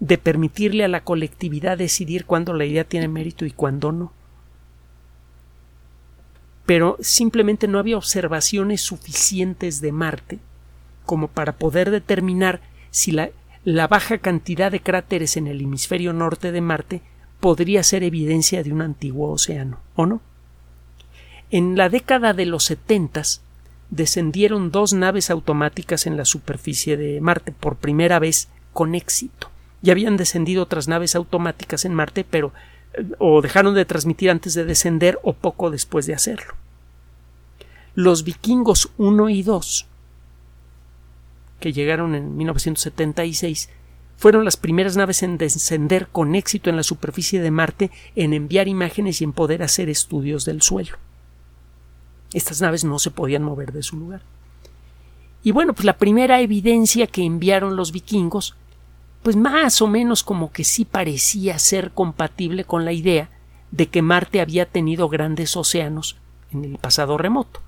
de 0.00 0.18
permitirle 0.18 0.84
a 0.84 0.88
la 0.88 1.04
colectividad 1.04 1.78
decidir 1.78 2.24
cuándo 2.24 2.52
la 2.52 2.64
idea 2.64 2.84
tiene 2.84 3.08
mérito 3.08 3.44
y 3.44 3.52
cuándo 3.52 3.92
no. 3.92 4.12
Pero 6.66 6.96
simplemente 7.00 7.68
no 7.68 7.78
había 7.78 7.96
observaciones 7.96 8.80
suficientes 8.80 9.80
de 9.80 9.92
Marte 9.92 10.38
como 11.04 11.28
para 11.28 11.52
poder 11.52 11.90
determinar 11.90 12.60
si 12.90 13.12
la, 13.12 13.30
la 13.64 13.88
baja 13.88 14.18
cantidad 14.18 14.70
de 14.70 14.80
cráteres 14.80 15.36
en 15.36 15.46
el 15.46 15.60
hemisferio 15.60 16.12
norte 16.12 16.52
de 16.52 16.60
Marte 16.60 17.02
podría 17.40 17.82
ser 17.82 18.02
evidencia 18.02 18.62
de 18.62 18.72
un 18.72 18.82
antiguo 18.82 19.30
océano, 19.30 19.80
¿o 19.96 20.06
no? 20.06 20.20
En 21.50 21.76
la 21.76 21.88
década 21.88 22.32
de 22.32 22.46
los 22.46 22.64
setentas 22.64 23.42
descendieron 23.90 24.70
dos 24.70 24.94
naves 24.94 25.30
automáticas 25.30 26.06
en 26.06 26.16
la 26.16 26.24
superficie 26.24 26.96
de 26.96 27.20
Marte 27.20 27.52
por 27.52 27.76
primera 27.76 28.18
vez 28.18 28.48
con 28.72 28.94
éxito. 28.94 29.50
Ya 29.82 29.92
habían 29.92 30.16
descendido 30.16 30.62
otras 30.62 30.88
naves 30.88 31.14
automáticas 31.14 31.84
en 31.84 31.94
Marte, 31.94 32.24
pero 32.24 32.52
eh, 32.94 33.04
o 33.18 33.42
dejaron 33.42 33.74
de 33.74 33.84
transmitir 33.84 34.30
antes 34.30 34.54
de 34.54 34.64
descender 34.64 35.18
o 35.22 35.34
poco 35.34 35.70
después 35.70 36.06
de 36.06 36.14
hacerlo. 36.14 36.54
Los 37.94 38.24
vikingos 38.24 38.90
1 38.96 39.28
y 39.28 39.42
2 39.42 39.88
que 41.62 41.72
llegaron 41.72 42.14
en 42.16 42.36
1976, 42.36 43.70
fueron 44.16 44.44
las 44.44 44.56
primeras 44.56 44.96
naves 44.96 45.22
en 45.22 45.38
descender 45.38 46.08
con 46.08 46.34
éxito 46.34 46.68
en 46.68 46.76
la 46.76 46.82
superficie 46.82 47.40
de 47.40 47.50
Marte, 47.50 47.90
en 48.16 48.34
enviar 48.34 48.68
imágenes 48.68 49.20
y 49.20 49.24
en 49.24 49.32
poder 49.32 49.62
hacer 49.62 49.88
estudios 49.88 50.44
del 50.44 50.60
suelo. 50.60 50.98
Estas 52.34 52.60
naves 52.60 52.84
no 52.84 52.98
se 52.98 53.12
podían 53.12 53.44
mover 53.44 53.72
de 53.72 53.82
su 53.82 53.96
lugar. 53.96 54.22
Y 55.44 55.52
bueno, 55.52 55.72
pues 55.72 55.84
la 55.84 55.98
primera 55.98 56.40
evidencia 56.40 57.06
que 57.06 57.24
enviaron 57.24 57.76
los 57.76 57.92
vikingos, 57.92 58.56
pues 59.22 59.36
más 59.36 59.80
o 59.80 59.86
menos 59.86 60.24
como 60.24 60.50
que 60.50 60.64
sí 60.64 60.84
parecía 60.84 61.58
ser 61.60 61.92
compatible 61.92 62.64
con 62.64 62.84
la 62.84 62.92
idea 62.92 63.30
de 63.70 63.86
que 63.86 64.02
Marte 64.02 64.40
había 64.40 64.66
tenido 64.66 65.08
grandes 65.08 65.56
océanos 65.56 66.16
en 66.52 66.64
el 66.64 66.78
pasado 66.78 67.18
remoto. 67.18 67.60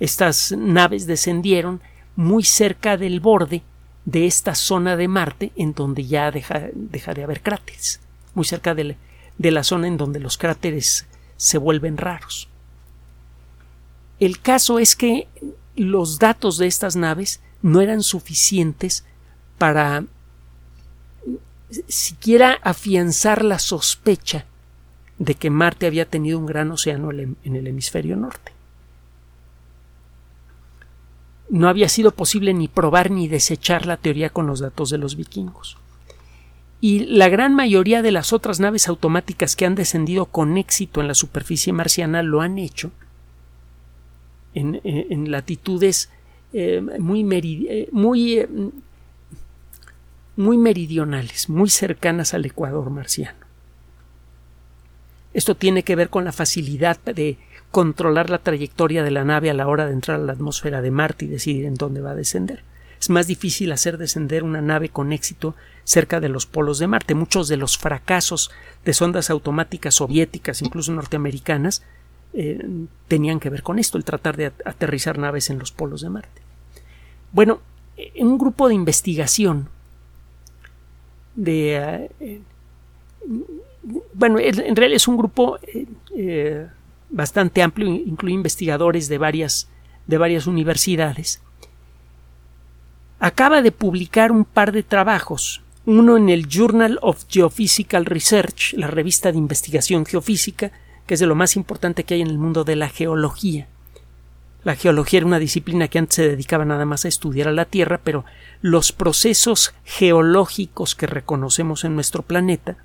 Estas 0.00 0.52
naves 0.52 1.06
descendieron 1.06 1.80
muy 2.18 2.42
cerca 2.42 2.96
del 2.96 3.20
borde 3.20 3.62
de 4.04 4.26
esta 4.26 4.56
zona 4.56 4.96
de 4.96 5.06
Marte 5.06 5.52
en 5.54 5.72
donde 5.72 6.04
ya 6.04 6.32
deja, 6.32 6.58
de 6.58 7.22
haber 7.22 7.42
cráteres, 7.42 8.00
muy 8.34 8.44
cerca 8.44 8.74
de 8.74 8.96
la, 9.38 9.62
zona 9.62 9.86
en 9.86 9.96
donde 9.96 10.18
los 10.18 10.36
cráteres 10.36 11.06
se 11.36 11.58
vuelven 11.58 11.96
raros. 11.96 12.48
El 14.18 14.40
caso 14.40 14.80
es 14.80 14.96
que 14.96 15.28
los 15.76 16.18
datos 16.18 16.58
de 16.58 16.66
estas 16.66 16.96
naves 16.96 17.40
no 17.62 17.80
eran 17.82 18.02
suficientes 18.02 19.04
para 19.56 20.02
siquiera 21.86 22.58
afianzar 22.64 23.44
la 23.44 23.60
sospecha 23.60 24.44
de 25.20 25.36
que 25.36 25.50
Marte 25.50 25.86
había 25.86 26.04
tenido 26.04 26.40
un 26.40 26.46
gran 26.46 26.72
océano 26.72 27.12
en 27.12 27.36
el 27.44 27.66
hemisferio 27.68 28.16
norte 28.16 28.57
no 31.50 31.68
había 31.68 31.88
sido 31.88 32.12
posible 32.12 32.54
ni 32.54 32.68
probar 32.68 33.10
ni 33.10 33.28
desechar 33.28 33.86
la 33.86 33.96
teoría 33.96 34.30
con 34.30 34.46
los 34.46 34.60
datos 34.60 34.90
de 34.90 34.98
los 34.98 35.16
vikingos. 35.16 35.76
Y 36.80 37.00
la 37.06 37.28
gran 37.28 37.54
mayoría 37.54 38.02
de 38.02 38.12
las 38.12 38.32
otras 38.32 38.60
naves 38.60 38.88
automáticas 38.88 39.56
que 39.56 39.66
han 39.66 39.74
descendido 39.74 40.26
con 40.26 40.56
éxito 40.58 41.00
en 41.00 41.08
la 41.08 41.14
superficie 41.14 41.72
marciana 41.72 42.22
lo 42.22 42.40
han 42.40 42.58
hecho 42.58 42.92
en, 44.54 44.80
eh, 44.84 45.06
latitudes 45.26 46.10
eh, 46.52 46.80
muy, 46.98 47.26
eh, 47.30 47.88
muy, 47.90 48.46
muy 50.36 50.56
meridionales, 50.56 51.48
muy 51.48 51.68
cercanas 51.68 52.32
al 52.32 52.44
ecuador 52.44 52.90
marciano. 52.90 53.38
Esto 55.34 55.54
tiene 55.54 55.82
que 55.82 55.96
ver 55.96 56.10
con 56.10 56.24
la 56.24 56.32
facilidad 56.32 56.98
de 57.00 57.38
controlar 57.70 58.30
la 58.30 58.38
trayectoria 58.38 59.02
de 59.02 59.10
la 59.10 59.24
nave 59.24 59.50
a 59.50 59.54
la 59.54 59.68
hora 59.68 59.86
de 59.86 59.92
entrar 59.92 60.20
a 60.20 60.24
la 60.24 60.32
atmósfera 60.32 60.80
de 60.80 60.90
Marte 60.90 61.26
y 61.26 61.28
decidir 61.28 61.66
en 61.66 61.74
dónde 61.74 62.00
va 62.00 62.12
a 62.12 62.16
descender. 62.16 62.62
Es 63.00 63.10
más 63.10 63.26
difícil 63.26 63.70
hacer 63.72 63.98
descender 63.98 64.42
una 64.42 64.60
nave 64.60 64.88
con 64.88 65.12
éxito 65.12 65.54
cerca 65.84 66.20
de 66.20 66.28
los 66.28 66.46
polos 66.46 66.78
de 66.78 66.88
Marte. 66.88 67.14
Muchos 67.14 67.48
de 67.48 67.56
los 67.56 67.78
fracasos 67.78 68.50
de 68.84 68.92
sondas 68.92 69.30
automáticas 69.30 69.94
soviéticas, 69.96 70.62
incluso 70.62 70.92
norteamericanas, 70.92 71.82
eh, 72.34 72.66
tenían 73.06 73.40
que 73.40 73.50
ver 73.50 73.62
con 73.62 73.78
esto, 73.78 73.98
el 73.98 74.04
tratar 74.04 74.36
de 74.36 74.46
aterrizar 74.46 75.18
naves 75.18 75.48
en 75.50 75.58
los 75.58 75.70
polos 75.70 76.00
de 76.00 76.10
Marte. 76.10 76.42
Bueno, 77.32 77.60
en 77.96 78.26
un 78.26 78.38
grupo 78.38 78.68
de 78.68 78.74
investigación 78.74 79.68
de... 81.36 82.10
Eh, 82.20 82.40
bueno, 84.12 84.38
en 84.38 84.76
realidad 84.76 84.96
es 84.96 85.08
un 85.08 85.16
grupo 85.16 85.58
eh, 86.14 86.68
bastante 87.10 87.62
amplio, 87.62 87.88
incluye 87.88 88.34
investigadores 88.34 89.08
de 89.08 89.18
varias, 89.18 89.68
de 90.06 90.18
varias 90.18 90.46
universidades, 90.46 91.42
acaba 93.18 93.62
de 93.62 93.72
publicar 93.72 94.30
un 94.32 94.44
par 94.44 94.72
de 94.72 94.82
trabajos, 94.82 95.62
uno 95.84 96.16
en 96.16 96.28
el 96.28 96.48
Journal 96.48 96.98
of 97.02 97.24
Geophysical 97.28 98.04
Research, 98.04 98.74
la 98.74 98.88
revista 98.88 99.32
de 99.32 99.38
investigación 99.38 100.04
geofísica, 100.04 100.70
que 101.06 101.14
es 101.14 101.20
de 101.20 101.26
lo 101.26 101.34
más 101.34 101.56
importante 101.56 102.04
que 102.04 102.14
hay 102.14 102.20
en 102.20 102.28
el 102.28 102.38
mundo 102.38 102.64
de 102.64 102.76
la 102.76 102.88
geología. 102.88 103.66
La 104.64 104.76
geología 104.76 105.18
era 105.18 105.26
una 105.26 105.38
disciplina 105.38 105.88
que 105.88 105.98
antes 105.98 106.16
se 106.16 106.28
dedicaba 106.28 106.64
nada 106.64 106.84
más 106.84 107.04
a 107.04 107.08
estudiar 107.08 107.48
a 107.48 107.52
la 107.52 107.64
Tierra, 107.64 108.00
pero 108.04 108.24
los 108.60 108.92
procesos 108.92 109.72
geológicos 109.84 110.94
que 110.94 111.06
reconocemos 111.06 111.84
en 111.84 111.94
nuestro 111.94 112.22
planeta 112.22 112.76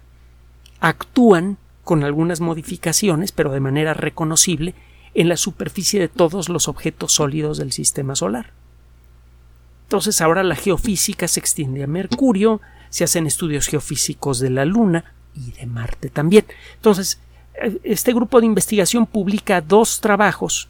actúan 0.79 1.57
con 1.83 2.03
algunas 2.03 2.39
modificaciones, 2.39 3.31
pero 3.31 3.51
de 3.51 3.59
manera 3.59 3.93
reconocible, 3.93 4.73
en 5.13 5.29
la 5.29 5.37
superficie 5.37 5.99
de 5.99 6.07
todos 6.07 6.49
los 6.49 6.67
objetos 6.67 7.13
sólidos 7.13 7.57
del 7.57 7.71
sistema 7.71 8.15
solar. 8.15 8.51
Entonces 9.83 10.21
ahora 10.21 10.43
la 10.43 10.55
geofísica 10.55 11.27
se 11.27 11.39
extiende 11.39 11.83
a 11.83 11.87
Mercurio, 11.87 12.61
se 12.89 13.03
hacen 13.03 13.27
estudios 13.27 13.67
geofísicos 13.67 14.39
de 14.39 14.49
la 14.49 14.65
Luna 14.65 15.13
y 15.35 15.51
de 15.51 15.65
Marte 15.65 16.09
también. 16.09 16.45
Entonces, 16.75 17.19
eh, 17.61 17.77
este 17.83 18.13
grupo 18.13 18.39
de 18.39 18.47
investigación 18.47 19.05
publica 19.05 19.61
dos 19.61 19.99
trabajos 20.01 20.69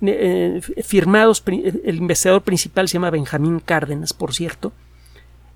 eh, 0.00 0.60
firmados, 0.84 1.42
el 1.46 1.96
investigador 1.96 2.42
principal 2.42 2.88
se 2.88 2.94
llama 2.94 3.10
Benjamín 3.10 3.58
Cárdenas, 3.58 4.12
por 4.12 4.32
cierto, 4.32 4.72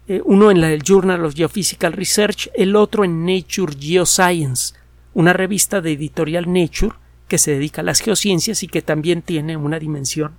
eh, 0.09 0.21
uno 0.25 0.51
en 0.51 0.59
el 0.59 0.83
Journal 0.83 1.25
of 1.25 1.35
Geophysical 1.35 1.93
Research, 1.93 2.51
el 2.55 2.75
otro 2.75 3.05
en 3.05 3.25
Nature 3.25 3.75
Geoscience, 3.79 4.75
una 5.15 5.33
revista 5.33 5.81
de 5.81 5.93
editorial 5.93 6.53
Nature 6.53 6.97
que 7.29 7.39
se 7.39 7.53
dedica 7.53 7.83
a 7.83 7.85
las 7.85 8.01
geociencias 8.01 8.63
y 8.63 8.67
que 8.67 8.83
también 8.83 9.23
tiene 9.23 9.57
una 9.57 9.79
dimensión 9.79 10.33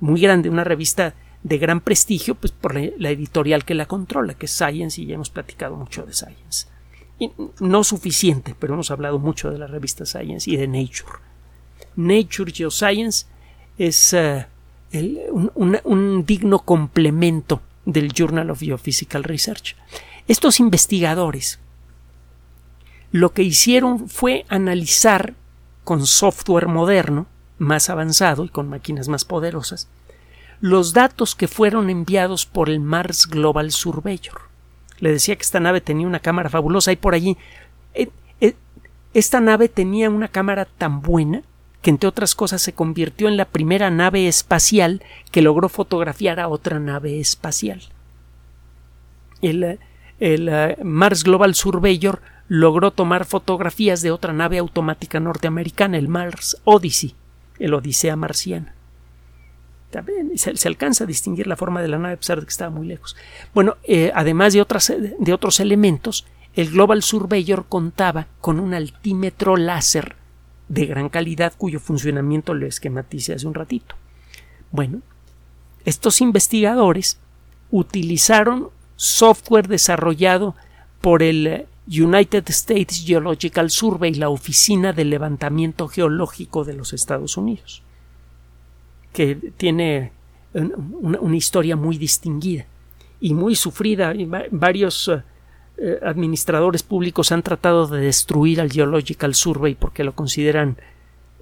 muy 0.00 0.20
grande, 0.20 0.50
una 0.50 0.64
revista 0.64 1.14
de 1.44 1.58
gran 1.58 1.80
prestigio, 1.80 2.34
pues 2.34 2.52
por 2.52 2.74
la, 2.74 3.10
editorial 3.10 3.64
que 3.64 3.74
la 3.74 3.86
controla, 3.86 4.34
que 4.34 4.46
es 4.46 4.52
Science, 4.52 5.00
y 5.00 5.06
ya 5.06 5.14
hemos 5.14 5.30
platicado 5.30 5.76
mucho 5.76 6.04
de 6.04 6.12
Science. 6.12 6.66
No 7.60 7.84
suficiente, 7.84 8.56
pero 8.58 8.74
hemos 8.74 8.90
hablado 8.90 9.18
mucho 9.18 9.50
de 9.50 9.58
la 9.58 9.66
revista 9.66 10.04
Science 10.04 10.50
y 10.50 10.56
de 10.56 10.66
Nature. 10.66 11.20
Nature 11.96 12.52
Geoscience 12.52 13.26
es 13.78 14.12
eh, 14.14 14.46
un 15.54 16.24
digno 16.26 16.58
complemento 16.60 17.62
del 17.84 18.12
Journal 18.12 18.50
of 18.50 18.60
Geophysical 18.60 19.24
Research. 19.24 19.76
Estos 20.26 20.60
investigadores 20.60 21.58
lo 23.14 23.32
que 23.32 23.44
hicieron 23.44 24.08
fue 24.08 24.44
analizar 24.48 25.34
con 25.84 26.04
software 26.04 26.66
moderno, 26.66 27.26
más 27.58 27.88
avanzado 27.88 28.44
y 28.44 28.48
con 28.48 28.68
máquinas 28.68 29.06
más 29.06 29.24
poderosas, 29.24 29.86
los 30.60 30.94
datos 30.94 31.36
que 31.36 31.46
fueron 31.46 31.90
enviados 31.90 32.44
por 32.44 32.68
el 32.68 32.80
Mars 32.80 33.28
Global 33.28 33.70
Surveyor, 33.70 34.40
Le 34.98 35.12
decía 35.12 35.36
que 35.36 35.42
esta 35.42 35.60
nave 35.60 35.80
tenía 35.80 36.06
una 36.06 36.18
cámara 36.18 36.50
fabulosa 36.50 36.90
y 36.90 36.96
por 36.96 37.14
allí. 37.14 37.36
Eh, 37.94 38.08
eh, 38.40 38.54
esta 39.12 39.40
nave 39.40 39.68
tenía 39.68 40.10
una 40.10 40.28
cámara 40.28 40.64
tan 40.64 41.00
buena 41.00 41.42
que 41.84 41.90
entre 41.90 42.08
otras 42.08 42.34
cosas 42.34 42.62
se 42.62 42.72
convirtió 42.72 43.28
en 43.28 43.36
la 43.36 43.44
primera 43.44 43.90
nave 43.90 44.26
espacial 44.26 45.02
que 45.30 45.42
logró 45.42 45.68
fotografiar 45.68 46.40
a 46.40 46.48
otra 46.48 46.80
nave 46.80 47.20
espacial. 47.20 47.82
El, 49.42 49.78
el 50.18 50.76
Mars 50.82 51.24
Global 51.24 51.54
Surveyor 51.54 52.22
logró 52.48 52.90
tomar 52.90 53.26
fotografías 53.26 54.00
de 54.00 54.12
otra 54.12 54.32
nave 54.32 54.56
automática 54.56 55.20
norteamericana, 55.20 55.98
el 55.98 56.08
Mars 56.08 56.56
Odyssey, 56.64 57.14
el 57.58 57.74
Odisea 57.74 58.16
marciana. 58.16 58.74
Se, 60.36 60.56
se, 60.56 60.68
alcanza 60.68 61.04
a 61.04 61.06
distinguir 61.06 61.46
la 61.46 61.56
forma 61.56 61.82
de 61.82 61.88
la 61.88 61.98
nave 61.98 62.14
a 62.14 62.16
pesar 62.16 62.40
de 62.40 62.46
que 62.46 62.50
estaba 62.50 62.70
muy 62.70 62.86
lejos. 62.86 63.14
Bueno, 63.52 63.76
eh, 63.84 64.10
además 64.14 64.54
de 64.54 64.62
otros 64.62 65.60
elementos, 65.60 66.24
el 66.54 66.70
Global 66.70 67.02
Surveyor 67.02 67.66
contaba 67.68 68.26
con 68.40 68.58
un 68.58 68.72
altímetro 68.72 69.58
láser 69.58 70.16
de 70.74 70.86
gran 70.86 71.08
calidad 71.08 71.54
cuyo 71.56 71.78
funcionamiento 71.78 72.52
lo 72.52 72.66
esquematice 72.66 73.32
hace 73.32 73.46
un 73.46 73.54
ratito. 73.54 73.94
Bueno, 74.72 75.00
estos 75.84 76.20
investigadores 76.20 77.18
utilizaron 77.70 78.70
software 78.96 79.68
desarrollado 79.68 80.54
por 81.00 81.22
el 81.22 81.66
United 81.86 82.44
States 82.48 83.04
Geological 83.06 83.70
Survey, 83.70 84.14
la 84.14 84.30
Oficina 84.30 84.92
de 84.92 85.04
Levantamiento 85.04 85.86
Geológico 85.86 86.64
de 86.64 86.74
los 86.74 86.92
Estados 86.92 87.36
Unidos, 87.36 87.82
que 89.12 89.36
tiene 89.56 90.12
una, 90.54 91.36
historia 91.36 91.76
muy 91.76 91.98
distinguida 91.98 92.66
y 93.20 93.34
muy 93.34 93.54
sufrida. 93.54 94.12
Varios 94.50 95.10
eh, 95.76 95.84
eh, 95.86 95.98
administradores 96.02 96.82
públicos 96.82 97.32
han 97.32 97.42
tratado 97.42 97.86
de 97.86 98.00
destruir 98.00 98.60
al 98.60 98.70
Geological 98.70 99.34
Survey 99.34 99.74
porque 99.74 100.04
lo 100.04 100.14
consideran 100.14 100.76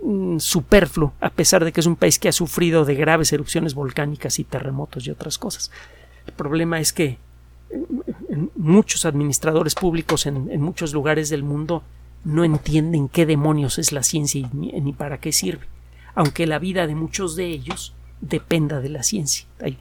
mm, 0.03 0.39
superfluo, 0.39 1.13
a 1.21 1.31
pesar 1.31 1.65
de 1.65 1.73
que 1.73 1.81
es 1.81 1.87
un 1.87 1.97
país 1.97 2.19
que 2.19 2.29
ha 2.29 2.33
sufrido 2.33 2.85
de 2.85 2.95
graves 2.95 3.33
erupciones 3.33 3.75
volcánicas 3.75 4.39
y 4.39 4.45
terremotos 4.45 5.07
y 5.07 5.11
otras 5.11 5.39
cosas. 5.39 5.71
El 6.27 6.33
problema 6.33 6.81
es 6.81 6.93
que 6.93 7.19
muchos 8.57 9.05
administradores 9.07 9.75
públicos 9.75 10.27
en, 10.27 10.61
muchos 10.61 10.93
lugares 10.93 11.31
del 11.31 11.43
mundo 11.43 11.83
no 12.25 12.45
entienden 12.45 13.09
qué 13.09 13.27
demonios 13.27 13.79
es 13.79 13.93
la 13.93 14.03
ciencia 14.03 14.41
y 14.41 14.57
ni, 14.57 14.93
para 14.93 15.19
qué 15.19 15.33
sirve, 15.33 15.67
aunque 16.15 16.47
la 16.47 16.59
vida 16.59 16.87
de 16.87 16.95
muchos 16.95 17.35
de 17.35 17.47
ellos 17.47 17.95
dependa 18.21 18.81
de 18.81 18.89
la 18.91 19.03
ciencia. 19.03 19.47
Hay 19.61 19.79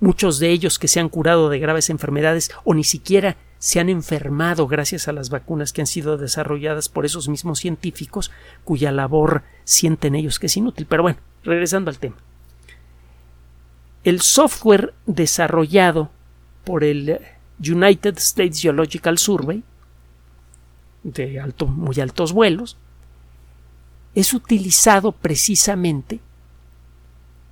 muchos 0.00 0.38
de 0.38 0.50
ellos 0.50 0.78
que 0.78 0.88
se 0.88 1.00
han 1.00 1.08
curado 1.08 1.48
de 1.48 1.58
graves 1.58 1.90
enfermedades 1.90 2.50
o 2.64 2.74
ni 2.74 2.84
siquiera 2.84 3.36
se 3.58 3.80
han 3.80 3.88
enfermado 3.88 4.66
gracias 4.68 5.08
a 5.08 5.12
las 5.12 5.30
vacunas 5.30 5.72
que 5.72 5.80
han 5.80 5.86
sido 5.86 6.16
desarrolladas 6.16 6.88
por 6.88 7.04
esos 7.04 7.28
mismos 7.28 7.58
científicos 7.58 8.30
cuya 8.64 8.92
labor 8.92 9.42
sienten 9.64 10.14
ellos 10.14 10.38
que 10.38 10.46
es 10.46 10.56
inútil. 10.56 10.86
Pero 10.86 11.02
bueno, 11.02 11.18
regresando 11.42 11.90
al 11.90 11.98
tema. 11.98 12.16
El 14.04 14.20
software 14.20 14.94
desarrollado 15.06 16.10
por 16.64 16.84
el 16.84 17.20
United 17.58 18.16
States 18.18 18.60
Geological 18.62 19.18
Survey 19.18 19.64
de 21.02 21.42
muy 21.66 22.00
altos 22.00 22.32
vuelos 22.32 22.76
es 24.14 24.32
utilizado 24.34 25.12
precisamente 25.12 26.20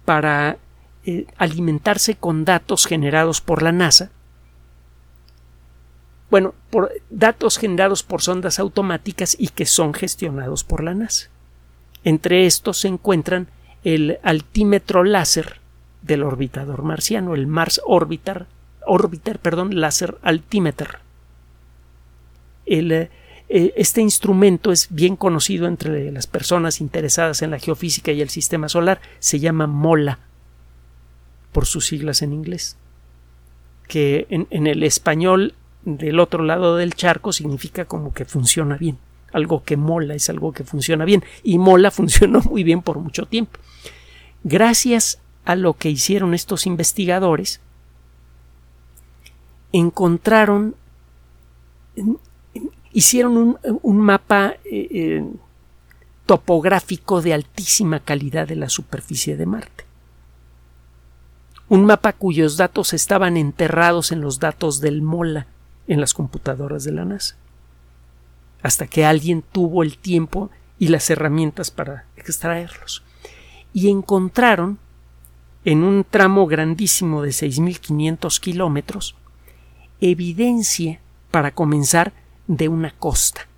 para 0.04 0.58
eh, 1.04 1.26
alimentarse 1.36 2.16
con 2.16 2.44
datos 2.44 2.86
generados 2.86 3.40
por 3.40 3.62
la 3.62 3.72
NASA 3.72 4.10
bueno, 6.30 6.54
por 6.70 6.92
datos 7.10 7.58
generados 7.58 8.02
por 8.02 8.22
sondas 8.22 8.58
automáticas 8.58 9.36
y 9.38 9.48
que 9.48 9.66
son 9.66 9.94
gestionados 9.94 10.64
por 10.64 10.82
la 10.82 10.94
NASA. 10.94 11.28
Entre 12.04 12.46
estos 12.46 12.78
se 12.78 12.88
encuentran 12.88 13.48
el 13.84 14.18
altímetro 14.22 15.04
láser 15.04 15.60
del 16.02 16.22
orbitador 16.22 16.82
marciano, 16.82 17.34
el 17.34 17.46
Mars 17.46 17.80
Orbiter, 17.84 18.46
Orbiter, 18.86 19.38
perdón, 19.38 19.80
Laser 19.80 20.18
Altimeter. 20.22 20.98
Eh, 22.66 23.08
este 23.76 24.00
instrumento 24.00 24.72
es 24.72 24.88
bien 24.90 25.16
conocido 25.16 25.66
entre 25.66 26.10
las 26.10 26.26
personas 26.26 26.80
interesadas 26.80 27.42
en 27.42 27.50
la 27.50 27.58
geofísica 27.58 28.12
y 28.12 28.20
el 28.20 28.28
sistema 28.28 28.68
solar. 28.68 29.00
Se 29.18 29.38
llama 29.38 29.66
MOLA, 29.66 30.18
por 31.52 31.66
sus 31.66 31.86
siglas 31.86 32.22
en 32.22 32.32
inglés. 32.32 32.76
Que 33.88 34.26
en, 34.30 34.66
el 34.66 34.82
español 34.82 35.54
del 35.87 36.18
otro 36.18 36.42
lado 36.42 36.77
del 36.77 36.94
charco 36.94 37.33
significa 37.33 37.85
como 37.85 38.12
que 38.12 38.25
funciona 38.25 38.77
bien. 38.77 38.99
Algo 39.33 39.62
que 39.62 39.77
mola 39.77 40.14
es 40.14 40.29
algo 40.29 40.53
que 40.53 40.64
funciona 40.64 41.05
bien. 41.05 41.25
Y 41.44 41.59
mola 41.59 41.90
funcionó 41.92 42.40
muy 42.42 42.64
bien 42.64 42.83
por 42.83 42.99
mucho 42.99 43.25
tiempo. 43.25 43.59
Gracias 44.42 45.20
a 45.44 45.55
lo 45.55 45.75
que 45.75 45.88
hicieron 45.88 46.35
estos 46.35 46.66
investigadores, 46.66 47.61
encontraron, 49.72 50.75
hicieron 52.92 53.59
un, 53.62 53.99
mapa 53.99 54.57
eh, 54.64 54.88
eh, 54.90 55.25
topográfico 56.27 57.22
de 57.22 57.33
altísima 57.33 58.01
calidad 58.01 58.49
de 58.49 58.57
la 58.57 58.68
superficie 58.68 59.37
de 59.37 59.46
Marte. 59.46 59.85
Un 61.68 61.85
mapa 61.85 62.12
cuyos 62.12 62.57
datos 62.57 62.92
estaban 62.92 63.37
enterrados 63.37 64.11
en 64.11 64.20
los 64.20 64.40
datos 64.40 64.81
del 64.81 65.03
MOLA 65.03 65.46
en 65.88 66.01
las 66.01 66.14
computadoras 66.14 66.85
de 66.85 66.92
la 66.92 67.05
NASA. 67.05 67.37
Hasta 68.62 68.87
que 68.87 69.05
alguien 69.05 69.42
tuvo 69.42 69.83
el 69.83 69.99
tiempo 69.99 70.51
y 70.79 70.88
las 70.88 71.09
herramientas 71.11 71.70
para 71.70 72.07
extraerlos. 72.16 73.03
Y 73.72 73.88
encontraron 73.88 74.79
en 75.64 75.83
un 75.83 76.05
tramo 76.09 76.46
grandísimo 76.46 77.22
de 77.22 77.31
6.500 77.31 78.40
kilómetros 78.40 79.16
evidencia, 80.01 81.01
para 81.31 81.53
comenzar, 81.53 82.12
de 82.46 82.68
una 82.68 82.92
costa. 82.92 83.49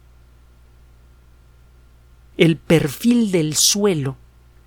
El 2.37 2.57
perfil 2.57 3.31
del 3.33 3.55
suelo 3.57 4.17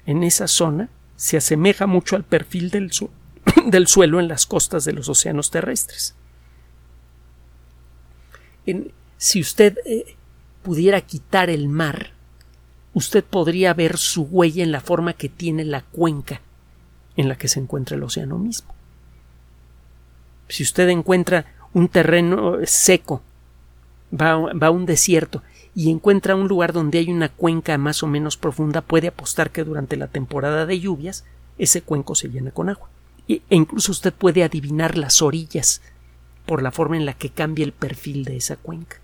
en 0.05 0.23
esa 0.23 0.47
zona 0.47 0.89
se 1.15 1.37
asemeja 1.37 1.87
mucho 1.87 2.15
al 2.15 2.23
perfil 2.23 2.69
del, 2.69 2.91
del 3.65 3.87
suelo 3.87 4.19
en 4.19 4.27
las 4.27 4.45
costas 4.45 4.85
de 4.85 4.93
los 4.93 5.09
océanos 5.09 5.51
terrestres. 5.51 6.15
Si 9.17 9.41
usted 9.41 9.77
eh, 9.85 10.15
pudiera 10.63 11.01
quitar 11.01 11.49
el 11.49 11.67
mar, 11.67 12.11
usted 12.93 13.23
podría 13.23 13.73
ver 13.73 13.97
su 13.97 14.23
huella 14.23 14.63
en 14.63 14.71
la 14.71 14.81
forma 14.81 15.13
que 15.13 15.29
tiene 15.29 15.65
la 15.65 15.81
cuenca 15.81 16.41
en 17.17 17.27
la 17.27 17.37
que 17.37 17.47
se 17.47 17.59
encuentra 17.59 17.97
el 17.97 18.03
océano 18.03 18.37
mismo. 18.37 18.73
Si 20.47 20.63
usted 20.63 20.89
encuentra 20.89 21.45
un 21.73 21.87
terreno 21.87 22.57
seco, 22.65 23.21
va, 24.13 24.35
va, 24.53 24.67
a 24.67 24.71
un 24.71 24.85
desierto 24.85 25.41
y 25.73 25.89
encuentra 25.89 26.35
un 26.35 26.47
lugar 26.47 26.73
donde 26.73 26.99
hay 26.99 27.09
una 27.09 27.29
cuenca 27.29 27.77
más 27.77 28.03
o 28.03 28.07
menos 28.07 28.37
profunda, 28.37 28.81
puede 28.81 29.07
apostar 29.07 29.51
que 29.51 29.63
durante 29.63 29.95
la 29.95 30.07
temporada 30.07 30.65
de 30.65 30.79
lluvias 30.79 31.23
ese 31.57 31.81
cuenco 31.81 32.15
se 32.15 32.29
llena 32.29 32.51
con 32.51 32.69
agua. 32.69 32.89
e 33.27 33.41
incluso 33.49 33.91
usted 33.91 34.13
puede 34.13 34.43
adivinar 34.43 34.97
las 34.97 35.21
orillas 35.21 35.81
por 36.51 36.61
la 36.61 36.73
forma 36.73 36.97
en 36.97 37.05
la 37.05 37.13
que 37.13 37.29
cambia 37.29 37.63
el 37.63 37.71
perfil 37.71 38.25
de 38.25 38.35
esa 38.35 38.57
cuenca. 38.57 38.97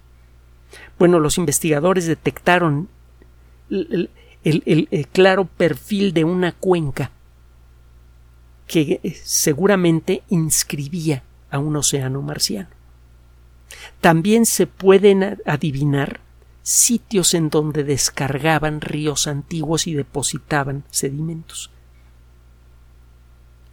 Bueno, 0.99 1.21
los 1.21 1.37
investigadores 1.37 2.05
detectaron 2.05 2.89
el, 3.69 4.09
el 4.43 5.07
claro 5.13 5.45
perfil 5.45 6.11
de 6.11 6.25
una 6.25 6.51
cuenca 6.51 7.09
que 8.67 8.99
eh, 9.01 9.17
seguramente 9.23 10.23
inscribía 10.27 11.23
a 11.49 11.59
un 11.59 11.77
océano 11.77 12.21
marciano. 12.21 12.67
También 14.01 14.45
se 14.45 14.67
pueden 14.67 15.39
adivinar 15.45 16.19
sitios 16.63 17.33
en 17.33 17.49
donde 17.49 17.85
descargaban 17.85 18.81
ríos 18.81 19.25
antiguos 19.25 19.87
y 19.87 19.93
depositaban 19.93 20.83
sedimentos. 20.91 21.71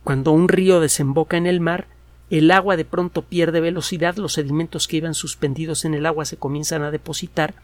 Cuando 0.05 0.31
un 0.31 0.47
río 0.47 0.79
desemboca 0.79 1.37
en 1.37 1.49
el 1.49 1.59
mar, 1.59 1.89
el 2.31 2.51
agua 2.51 2.77
de 2.77 2.85
pronto 2.85 3.23
pierde 3.23 3.61
velocidad, 3.61 4.17
los 4.17 4.35
sedimentos 4.35 4.89
que 4.89 4.97
iban 4.97 5.15
suspendidos 5.15 5.85
en 5.85 5.95
el 5.95 6.07
agua 6.07 6.25
se 6.25 6.37
comienzan 6.37 6.83
a 6.83 6.91
depositar 6.91 7.55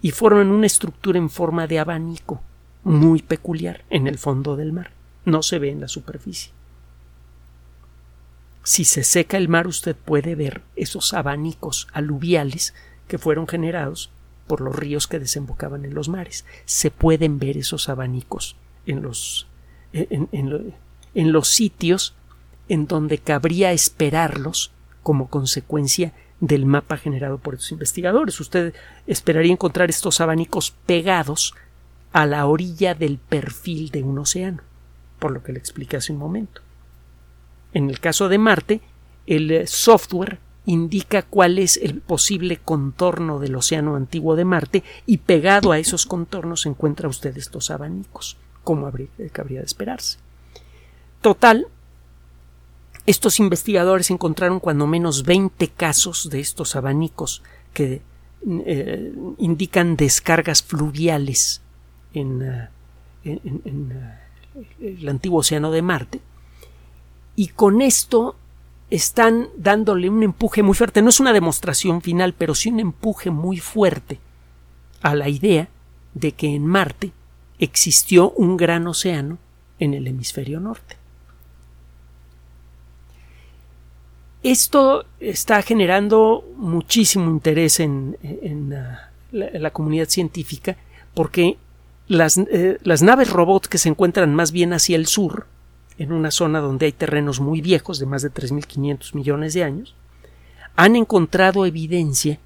y 0.00 0.12
forman 0.12 0.48
una 0.48 0.66
estructura 0.66 1.18
en 1.18 1.30
forma 1.30 1.66
de 1.66 1.78
abanico 1.78 2.40
muy 2.84 3.22
peculiar 3.22 3.84
en 3.90 4.06
el 4.06 4.18
fondo 4.18 4.56
del 4.56 4.72
mar. 4.72 4.92
No 5.24 5.42
se 5.42 5.58
ve 5.58 5.70
en 5.70 5.80
la 5.80 5.88
superficie. 5.88 6.52
Si 8.62 8.84
se 8.84 9.02
seca 9.02 9.36
el 9.36 9.48
mar 9.48 9.66
usted 9.66 9.96
puede 9.96 10.34
ver 10.34 10.62
esos 10.76 11.14
abanicos 11.14 11.88
aluviales 11.92 12.74
que 13.08 13.18
fueron 13.18 13.46
generados 13.46 14.10
por 14.46 14.60
los 14.60 14.74
ríos 14.74 15.06
que 15.06 15.20
desembocaban 15.20 15.84
en 15.84 15.94
los 15.94 16.08
mares. 16.08 16.44
Se 16.64 16.90
pueden 16.90 17.38
ver 17.38 17.56
esos 17.56 17.88
abanicos 17.88 18.56
en 18.86 19.02
los, 19.02 19.46
en, 19.92 21.32
los 21.32 21.48
sitios 21.48 22.14
en 22.68 22.86
donde 22.86 23.18
cabría 23.18 23.72
esperarlos 23.72 24.72
como 25.02 25.28
consecuencia 25.28 26.12
del 26.40 26.66
mapa 26.66 26.96
generado 26.96 27.38
por 27.38 27.54
estos 27.54 27.72
investigadores. 27.72 28.38
Usted 28.40 28.74
esperaría 29.06 29.52
encontrar 29.52 29.90
estos 29.90 30.20
abanicos 30.20 30.70
pegados 30.86 31.54
a 32.12 32.26
la 32.26 32.46
orilla 32.46 32.94
del 32.94 33.18
perfil 33.18 33.90
de 33.90 34.02
un 34.02 34.18
océano, 34.18 34.62
por 35.18 35.32
lo 35.32 35.42
que 35.42 35.52
le 35.52 35.58
expliqué 35.58 35.96
hace 35.96 36.12
un 36.12 36.18
momento. 36.18 36.62
En 37.72 37.90
el 37.90 38.00
caso 38.00 38.28
de 38.28 38.38
Marte, 38.38 38.80
el 39.26 39.66
software 39.68 40.38
indica 40.64 41.22
cuál 41.22 41.58
es 41.58 41.78
el 41.78 42.00
posible 42.00 42.58
contorno 42.58 43.38
del 43.38 43.56
océano 43.56 43.96
antiguo 43.96 44.36
de 44.36 44.44
Marte 44.44 44.84
y 45.06 45.18
pegado 45.18 45.72
a 45.72 45.78
esos 45.78 46.06
contornos 46.06 46.66
encuentra 46.66 47.08
usted 47.08 47.36
estos 47.36 47.70
abanicos, 47.70 48.36
como 48.64 48.86
habría, 48.86 49.08
cabría 49.32 49.60
de 49.60 49.66
esperarse. 49.66 50.18
Total, 51.20 51.66
estos 53.08 53.40
investigadores 53.40 54.10
encontraron 54.10 54.60
cuando 54.60 54.86
menos 54.86 55.22
20 55.22 55.68
casos 55.68 56.28
de 56.28 56.40
estos 56.40 56.76
abanicos 56.76 57.42
que 57.72 58.02
eh, 58.46 59.14
indican 59.38 59.96
descargas 59.96 60.62
fluviales 60.62 61.62
en, 62.12 62.42
eh, 62.42 62.68
eh, 63.24 63.40
el 64.78 65.08
antiguo 65.08 65.38
océano 65.38 65.70
de 65.70 65.80
Marte. 65.80 66.20
Y 67.34 67.48
con 67.48 67.80
esto 67.80 68.36
están 68.90 69.48
dándole 69.56 70.10
un 70.10 70.22
empuje 70.22 70.62
muy 70.62 70.74
fuerte. 70.74 71.00
No 71.00 71.08
es 71.08 71.18
una 71.18 71.32
demostración 71.32 72.02
final, 72.02 72.34
pero 72.34 72.54
sí 72.54 72.68
un 72.68 72.78
empuje 72.78 73.30
muy 73.30 73.56
fuerte 73.56 74.20
a 75.00 75.14
la 75.14 75.30
idea 75.30 75.70
de 76.12 76.32
que 76.32 76.54
en 76.54 76.66
Marte 76.66 77.12
existió 77.58 78.32
un 78.32 78.58
gran 78.58 78.86
océano 78.86 79.38
en 79.78 79.94
el 79.94 80.06
hemisferio 80.08 80.60
norte. 80.60 80.98
Esto 84.42 85.04
está 85.18 85.62
generando 85.62 86.44
muchísimo 86.56 87.28
interés 87.28 87.80
en, 87.80 88.16
la, 89.32 89.70
comunidad 89.72 90.08
científica 90.08 90.76
porque 91.14 91.58
las, 92.06 92.38
eh, 92.38 92.78
las 92.82 93.02
naves 93.02 93.30
robots 93.30 93.68
que 93.68 93.78
se 93.78 93.88
encuentran 93.88 94.34
más 94.34 94.52
bien 94.52 94.72
hacia 94.72 94.96
el 94.96 95.06
sur, 95.06 95.46
en 95.98 96.12
una 96.12 96.30
zona 96.30 96.60
donde 96.60 96.86
hay 96.86 96.92
terrenos 96.92 97.40
muy 97.40 97.60
viejos 97.60 97.98
de 97.98 98.06
más 98.06 98.22
de 98.22 98.32
3.500 98.32 99.14
millones 99.14 99.54
de 99.54 99.64
años, 99.64 99.96
han 100.76 100.94
encontrado 100.94 101.66
evidencia 101.66 102.38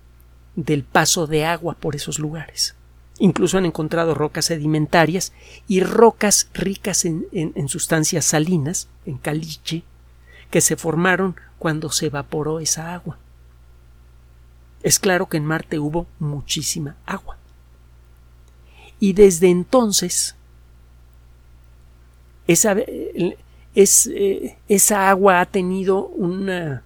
del 0.56 0.84
paso 0.84 1.26
de 1.26 1.44
agua 1.44 1.74
por 1.74 1.94
esos 1.94 2.18
lugares. 2.18 2.74
Incluso 3.18 3.58
han 3.58 3.66
encontrado 3.66 4.14
rocas 4.14 4.46
sedimentarias 4.46 5.34
y 5.68 5.80
rocas 5.80 6.48
ricas 6.54 7.04
en, 7.04 7.26
en 7.32 7.68
sustancias 7.68 8.24
salinas, 8.24 8.88
en 9.04 9.18
caliche, 9.18 9.84
que 10.52 10.60
se 10.60 10.76
formaron 10.76 11.34
cuando 11.58 11.90
se 11.90 12.06
evaporó 12.06 12.60
esa 12.60 12.94
agua. 12.94 13.18
Es 14.82 14.98
claro 14.98 15.26
que 15.28 15.38
en 15.38 15.46
Marte 15.46 15.78
hubo 15.78 16.06
muchísima 16.18 16.94
agua. 17.06 17.38
Y 19.00 19.14
desde 19.14 19.48
entonces 19.48 20.36
esa, 22.46 22.76
es, 23.74 24.10
eh, 24.12 24.58
esa 24.68 25.08
agua 25.08 25.40
ha 25.40 25.46
tenido 25.46 26.06
una, 26.08 26.82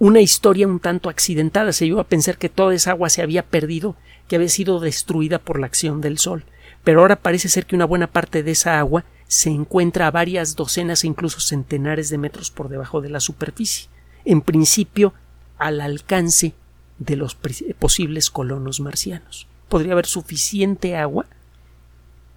una 0.00 0.20
historia 0.20 0.66
un 0.66 0.80
tanto 0.80 1.08
accidentada. 1.08 1.72
Se 1.72 1.86
iba 1.86 2.00
a 2.00 2.08
pensar 2.08 2.36
que 2.36 2.48
toda 2.48 2.74
esa 2.74 2.90
agua 2.90 3.10
se 3.10 3.22
había 3.22 3.44
perdido, 3.44 3.94
que 4.26 4.36
había 4.36 4.48
sido 4.48 4.80
destruida 4.80 5.38
por 5.38 5.60
la 5.60 5.66
acción 5.66 6.00
del 6.00 6.18
Sol. 6.18 6.44
Pero 6.82 7.00
ahora 7.00 7.14
parece 7.14 7.48
ser 7.48 7.64
que 7.66 7.76
una 7.76 7.84
buena 7.84 8.08
parte 8.08 8.42
de 8.42 8.50
esa 8.50 8.80
agua 8.80 9.04
se 9.30 9.50
encuentra 9.50 10.08
a 10.08 10.10
varias 10.10 10.56
docenas 10.56 11.04
e 11.04 11.06
incluso 11.06 11.38
centenares 11.38 12.10
de 12.10 12.18
metros 12.18 12.50
por 12.50 12.68
debajo 12.68 13.00
de 13.00 13.10
la 13.10 13.20
superficie, 13.20 13.88
en 14.24 14.40
principio 14.40 15.14
al 15.56 15.80
alcance 15.80 16.52
de 16.98 17.14
los 17.14 17.36
posibles 17.78 18.28
colonos 18.28 18.80
marcianos. 18.80 19.46
Podría 19.68 19.92
haber 19.92 20.06
suficiente 20.06 20.96
agua, 20.96 21.26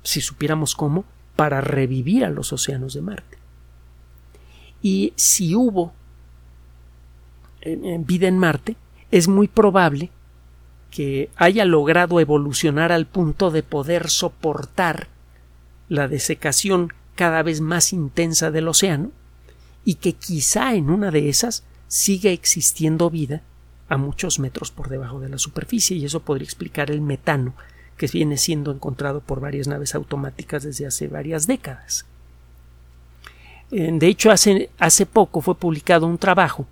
si 0.03 0.21
supiéramos 0.21 0.75
cómo, 0.75 1.03
para 1.36 1.62
revivir 1.62 2.25
a 2.25 2.29
los 2.29 2.53
océanos 2.53 2.93
de 2.93 3.01
Marte. 3.01 3.39
Y 4.84 5.13
si 5.15 5.56
hubo 5.56 5.93
vida 7.65 8.27
en 8.27 8.38
Marte, 8.38 8.75
es 9.10 9.27
muy 9.27 9.47
probable 9.47 10.12
que 10.91 11.32
haya 11.38 11.65
logrado 11.65 12.19
evolucionar 12.19 12.91
al 12.91 13.08
punto 13.08 13.49
de 13.49 13.63
poder 13.63 14.12
soportar 14.12 15.08
la 15.93 16.08
desecación 16.08 16.91
cada 17.13 17.43
vez 17.43 17.62
más 17.62 17.93
intensa 17.93 18.49
del 18.49 18.67
océano 18.67 19.12
y 19.86 19.95
que 19.95 20.13
quizá 20.13 20.73
en 20.73 20.89
una 20.89 21.12
de 21.12 21.29
esas 21.29 21.63
siga 21.88 22.32
existiendo 22.32 23.12
vida 23.12 23.43
a 23.89 23.97
muchos 23.97 24.39
metros 24.39 24.71
por 24.71 24.89
debajo 24.89 25.19
de 25.19 25.29
la 25.29 25.38
superficie 25.38 25.95
y 25.95 26.06
eso 26.06 26.21
podría 26.21 26.45
explicar 26.45 26.89
el 26.89 27.01
metano 27.01 27.53
que 27.95 28.08
viene 28.08 28.38
siendo 28.38 28.71
encontrado 28.71 29.21
por 29.21 29.39
varias 29.39 29.67
naves 29.67 29.93
automáticas 29.93 30.63
desde 30.63 30.88
hace 30.88 31.08
varias 31.08 31.45
décadas. 31.45 32.08
De 33.69 34.08
hecho, 34.08 34.32
hace, 34.32 34.71
hace 34.79 35.06
poco 35.06 35.41
fue 35.41 35.56
publicado 35.56 36.08
un 36.08 36.17
trabajo 36.17 36.65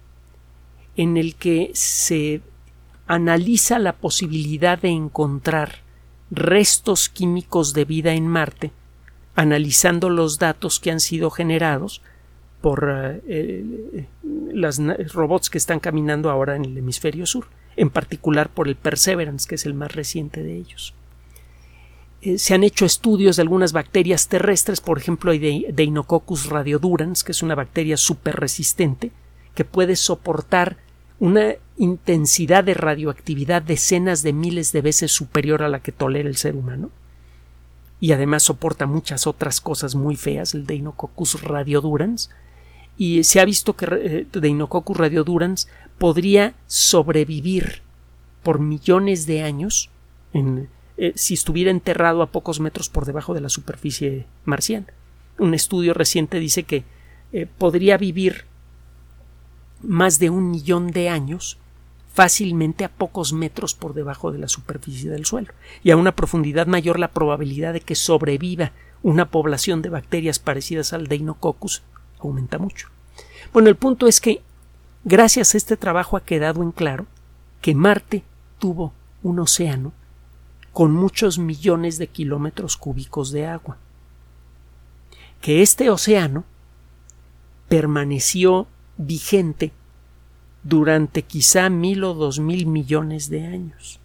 en 0.96 1.18
el 1.18 1.36
que 1.36 1.70
se 1.76 2.42
analiza 3.06 3.78
la 3.78 3.94
posibilidad 3.94 4.80
de 4.82 4.90
encontrar 4.90 5.82
restos 6.32 7.08
químicos 7.08 7.74
de 7.74 7.86
vida 7.86 8.14
en 8.14 8.28
Marte 8.28 8.72
analizando 9.36 10.10
los 10.10 10.40
datos 10.40 10.80
que 10.80 10.92
han 10.92 11.00
sido 11.00 11.30
generados 11.30 12.02
por 12.62 13.22
eh, 13.28 14.06
los 14.54 14.80
robots 15.14 15.50
que 15.50 15.58
están 15.58 15.80
caminando 15.80 16.30
ahora 16.30 16.56
en 16.56 16.66
el 16.66 16.78
hemisferio 16.78 17.26
sur, 17.26 17.48
en 17.76 17.90
particular 17.90 18.50
por 18.50 18.68
el 18.68 18.76
Perseverance, 18.76 19.48
que 19.48 19.56
es 19.56 19.66
el 19.66 19.74
más 19.74 19.94
reciente 19.94 20.44
de 20.44 20.58
ellos. 20.58 20.94
Eh, 22.22 22.38
se 22.38 22.54
han 22.54 22.64
hecho 22.64 22.86
estudios 22.86 23.38
de 23.38 23.42
algunas 23.42 23.74
bacterias 23.74 24.28
terrestres, 24.28 24.80
por 24.80 25.00
ejemplo, 25.00 25.32
de 25.32 25.66
Deinococcus 25.74 26.48
radiodurans, 26.50 27.24
que 27.24 27.32
es 27.32 27.42
una 27.42 27.56
bacteria 27.56 27.98
súper 27.98 28.36
resistente, 28.36 29.12
que 29.56 29.66
puede 29.66 29.96
soportar 29.96 30.78
una 31.20 31.56
intensidad 31.78 32.64
de 32.64 32.76
radioactividad 32.76 33.62
decenas 33.62 34.22
de 34.22 34.34
miles 34.34 34.72
de 34.72 34.82
veces 34.82 35.12
superior 35.12 35.64
a 35.64 35.70
la 35.70 35.80
que 35.80 35.92
tolera 35.92 36.30
el 36.30 36.36
ser 36.36 36.56
humano 36.56 36.92
y 38.02 38.12
además 38.12 38.44
soporta 38.44 38.88
muchas 38.88 39.28
otras 39.28 39.62
cosas 39.62 39.94
muy 39.96 40.16
feas, 40.16 40.56
el 40.56 40.66
Deinococcus 40.66 41.42
radiodurans, 41.44 42.32
y 42.98 43.24
se 43.24 43.40
ha 43.40 43.46
visto 43.46 43.76
que 43.76 43.88
eh, 43.92 44.28
Deinococcus 44.34 44.98
radiodurans 44.98 45.70
podría 46.00 46.56
sobrevivir 46.66 47.84
por 48.42 48.60
millones 48.60 49.28
de 49.28 49.44
años 49.44 49.92
eh, 50.34 51.14
si 51.16 51.36
estuviera 51.36 51.70
enterrado 51.70 52.24
a 52.24 52.32
pocos 52.32 52.60
metros 52.60 52.90
por 52.90 53.06
debajo 53.06 53.36
de 53.36 53.42
la 53.42 53.50
superficie 53.50 54.26
marciana. 54.46 54.88
Un 55.38 55.54
estudio 55.54 55.94
reciente 55.94 56.40
dice 56.40 56.64
que 56.64 56.84
eh, 57.34 57.48
podría 57.58 57.98
vivir 57.98 58.46
más 59.84 60.18
de 60.18 60.32
un 60.32 60.50
millón 60.50 60.92
de 60.92 61.10
años 61.10 61.60
fácilmente 62.14 62.84
a 62.84 62.90
pocos 62.90 63.34
metros 63.34 63.74
por 63.74 63.94
debajo 63.94 64.32
de 64.32 64.40
la 64.40 64.48
superficie 64.48 65.10
del 65.10 65.26
suelo, 65.26 65.54
y 65.84 65.92
a 65.92 65.98
una 65.98 66.16
profundidad 66.16 66.68
mayor 66.68 67.00
la 67.00 67.12
probabilidad 67.12 67.74
de 67.74 67.82
que 67.82 67.96
sobreviva 67.96 68.72
una 69.04 69.30
población 69.30 69.82
de 69.82 69.90
bacterias 69.90 70.40
parecidas 70.40 70.94
al 70.94 71.08
Deinococcus 71.08 71.84
aumenta 72.20 72.58
mucho. 72.58 72.90
Bueno, 73.54 73.70
el 73.70 73.76
punto 73.76 74.08
es 74.08 74.22
que 74.22 74.42
gracias 75.04 75.54
a 75.54 75.58
este 75.58 75.78
trabajo 75.78 76.18
ha 76.18 76.24
quedado 76.24 76.62
en 76.62 76.72
claro 76.72 77.08
que 77.62 77.76
Marte 77.76 78.24
tuvo 78.60 78.94
un 79.24 79.40
océano 79.40 79.94
con 80.74 80.92
muchos 80.92 81.38
millones 81.38 81.98
de 81.98 82.08
kilómetros 82.08 82.78
cúbicos 82.78 83.32
de 83.32 83.46
agua. 83.46 83.78
Que 85.42 85.62
este 85.62 85.90
océano 85.90 86.44
permaneció 87.68 88.68
vigente 88.98 89.72
durante 90.64 91.24
quizá 91.24 91.70
mil 91.70 92.04
o 92.04 92.14
dos 92.14 92.40
mil 92.40 92.66
millones 92.66 93.30
de 93.30 93.46
años. 93.46 94.00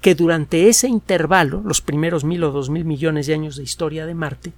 Que 0.00 0.14
durante 0.14 0.68
ese 0.68 0.88
intervalo, 0.88 1.62
los 1.64 1.80
primeros 1.80 2.24
mil 2.24 2.44
o 2.44 2.52
dos 2.52 2.70
mil 2.70 2.84
millones 2.84 3.26
de 3.26 3.34
años 3.34 3.56
de 3.56 3.62
historia 3.62 4.06
de 4.06 4.14
Marte, 4.14 4.52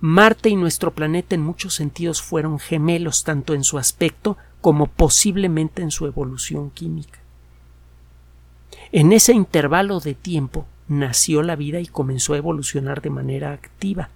Marte 0.00 0.48
y 0.48 0.54
nuestro 0.54 0.94
planeta 0.94 1.34
en 1.34 1.40
muchos 1.42 1.74
sentidos 1.74 2.22
fueron 2.22 2.60
gemelos 2.60 3.24
tanto 3.24 3.54
en 3.54 3.64
su 3.64 3.78
aspecto 3.78 4.36
como 4.60 4.86
posiblemente 4.86 5.82
en 5.82 5.90
su 5.90 6.06
evolución 6.06 6.70
química. 6.70 7.18
En 8.92 9.12
ese 9.12 9.32
intervalo 9.32 9.98
de 9.98 10.14
tiempo 10.14 10.66
nació 10.86 11.42
la 11.42 11.56
vida 11.56 11.80
y 11.80 11.86
comenzó 11.86 12.34
a 12.34 12.38
evolucionar 12.38 13.02
de 13.02 13.10
manera 13.10 13.52
activa. 13.52 14.08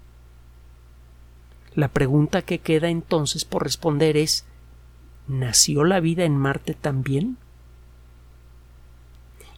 La 1.75 1.89
pregunta 1.89 2.43
que 2.43 2.61
queda 2.61 2.89
entonces 2.89 3.45
por 3.45 3.65
responder 3.65 4.17
es 4.17 4.45
¿nació 5.29 5.85
la 5.85 6.01
vida 6.01 6.25
en 6.25 6.37
Marte 6.37 6.75
también? 6.75 7.37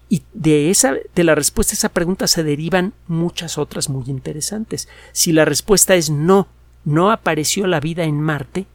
Y 0.09 0.23
de, 0.33 0.71
esa, 0.71 0.95
de 1.15 1.25
la 1.25 1.35
respuesta 1.35 1.73
a 1.73 1.75
esa 1.75 1.89
pregunta 1.89 2.27
se 2.27 2.45
derivan 2.45 2.93
muchas 3.09 3.59
otras 3.59 3.89
muy 3.89 4.05
interesantes. 4.07 4.89
Si 5.13 5.33
la 5.33 5.45
respuesta 5.45 5.95
es 5.95 6.11
no, 6.11 6.47
no 6.85 7.11
apareció 7.11 7.67
la 7.67 7.81
vida 7.81 8.05
en 8.05 8.21
Marte, 8.21 8.67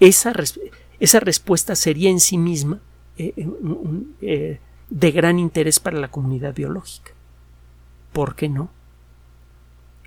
esa, 0.00 0.34
esa 1.00 1.20
respuesta 1.20 1.74
sería 1.74 2.10
en 2.10 2.20
sí 2.20 2.36
misma 2.38 2.80
eh, 3.18 3.32
eh, 4.20 4.60
de 4.90 5.10
gran 5.10 5.38
interés 5.38 5.80
para 5.80 5.98
la 5.98 6.08
comunidad 6.08 6.54
biológica. 6.54 7.12
¿Por 8.12 8.34
qué 8.34 8.48
no? 8.48 8.70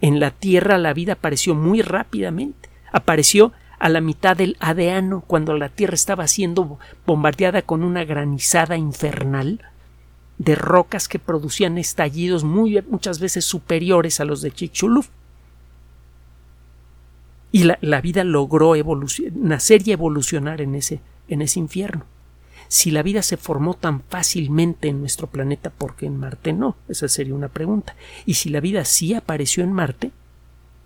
En 0.01 0.19
la 0.19 0.31
Tierra 0.31 0.77
la 0.77 0.93
vida 0.93 1.13
apareció 1.13 1.55
muy 1.55 1.81
rápidamente. 1.81 2.69
Apareció 2.91 3.51
a 3.79 3.89
la 3.89 4.01
mitad 4.01 4.35
del 4.35 4.57
Adeano, 4.59 5.23
cuando 5.25 5.57
la 5.57 5.69
Tierra 5.69 5.95
estaba 5.95 6.27
siendo 6.27 6.77
bombardeada 7.05 7.61
con 7.61 7.83
una 7.83 8.03
granizada 8.03 8.77
infernal 8.77 9.61
de 10.37 10.55
rocas 10.55 11.07
que 11.07 11.19
producían 11.19 11.77
estallidos 11.77 12.43
muy, 12.43 12.81
muchas 12.89 13.19
veces 13.19 13.45
superiores 13.45 14.19
a 14.19 14.25
los 14.25 14.41
de 14.41 14.51
Chicxulub. 14.51 15.05
Y 17.51 17.63
la, 17.63 18.01
vida 18.01 18.23
logró 18.23 18.73
nacer 19.33 19.87
y 19.87 19.91
evolucionar 19.91 20.61
en 20.61 20.75
ese, 20.75 21.01
en 21.27 21.41
ese 21.41 21.59
infierno. 21.59 22.05
Si 22.67 22.91
la 22.91 23.01
vida 23.01 23.23
se 23.23 23.37
formó 23.37 23.73
tan 23.73 24.01
fácilmente 24.03 24.87
en 24.87 24.99
nuestro 24.99 25.25
planeta, 25.25 25.71
¿por 25.71 25.95
qué 25.95 26.05
en 26.05 26.17
Marte 26.17 26.53
no? 26.53 26.75
Esa 26.87 27.07
sería 27.07 27.33
una 27.33 27.47
pregunta. 27.47 27.95
Y 28.27 28.35
si 28.35 28.49
la 28.49 28.59
vida 28.59 28.85
sí 28.85 29.15
apareció 29.15 29.63
en 29.63 29.73
Marte, 29.73 30.11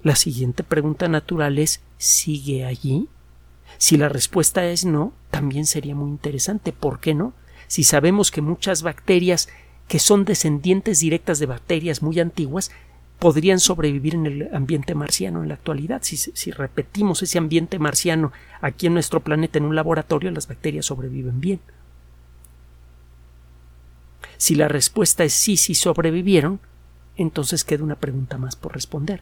la 0.04 0.16
siguiente 0.16 0.64
pregunta 0.64 1.08
natural 1.08 1.58
es 1.58 1.82
¿sigue 1.98 2.66
allí? 2.66 3.08
Si 3.78 3.98
la 3.98 4.10
respuesta 4.10 4.66
es 4.66 4.86
no, 4.86 5.14
también 5.32 5.66
sería 5.66 5.96
muy 5.96 6.10
interesante. 6.10 6.74
¿Por 6.74 7.00
qué 7.00 7.14
no? 7.14 7.34
Si 7.68 7.84
sabemos 7.84 8.30
que 8.30 8.42
muchas 8.42 8.84
bacterias 8.84 9.50
que 9.88 10.00
son 10.00 10.26
descendientes 10.26 11.00
directas 11.00 11.40
de 11.40 11.46
bacterias 11.46 12.02
muy 12.02 12.20
antiguas 12.20 12.72
podrían 13.20 13.60
sobrevivir 13.60 14.16
en 14.16 14.26
el 14.26 14.50
ambiente 14.54 14.96
marciano 14.96 15.42
en 15.42 15.50
la 15.50 15.56
actualidad. 15.56 16.02
Si, 16.04 16.52
repetimos 16.52 17.24
ese 17.24 17.38
ambiente 17.38 17.80
marciano 17.80 18.34
aquí 18.62 18.88
en 18.88 18.94
nuestro 18.94 19.22
planeta 19.22 19.58
en 19.58 19.66
un 19.66 19.76
laboratorio, 19.76 20.32
las 20.32 20.48
bacterias 20.48 20.86
sobreviven 20.86 21.40
bien. 21.40 21.60
Si 24.38 24.56
la 24.56 24.68
respuesta 24.68 25.24
es 25.24 25.34
sí, 25.34 25.56
sí 25.56 25.74
sobrevivieron, 25.74 26.60
entonces 27.16 27.64
queda 27.64 27.84
una 27.84 27.96
pregunta 27.96 28.38
más 28.38 28.58
por 28.58 28.74
responder. 28.74 29.22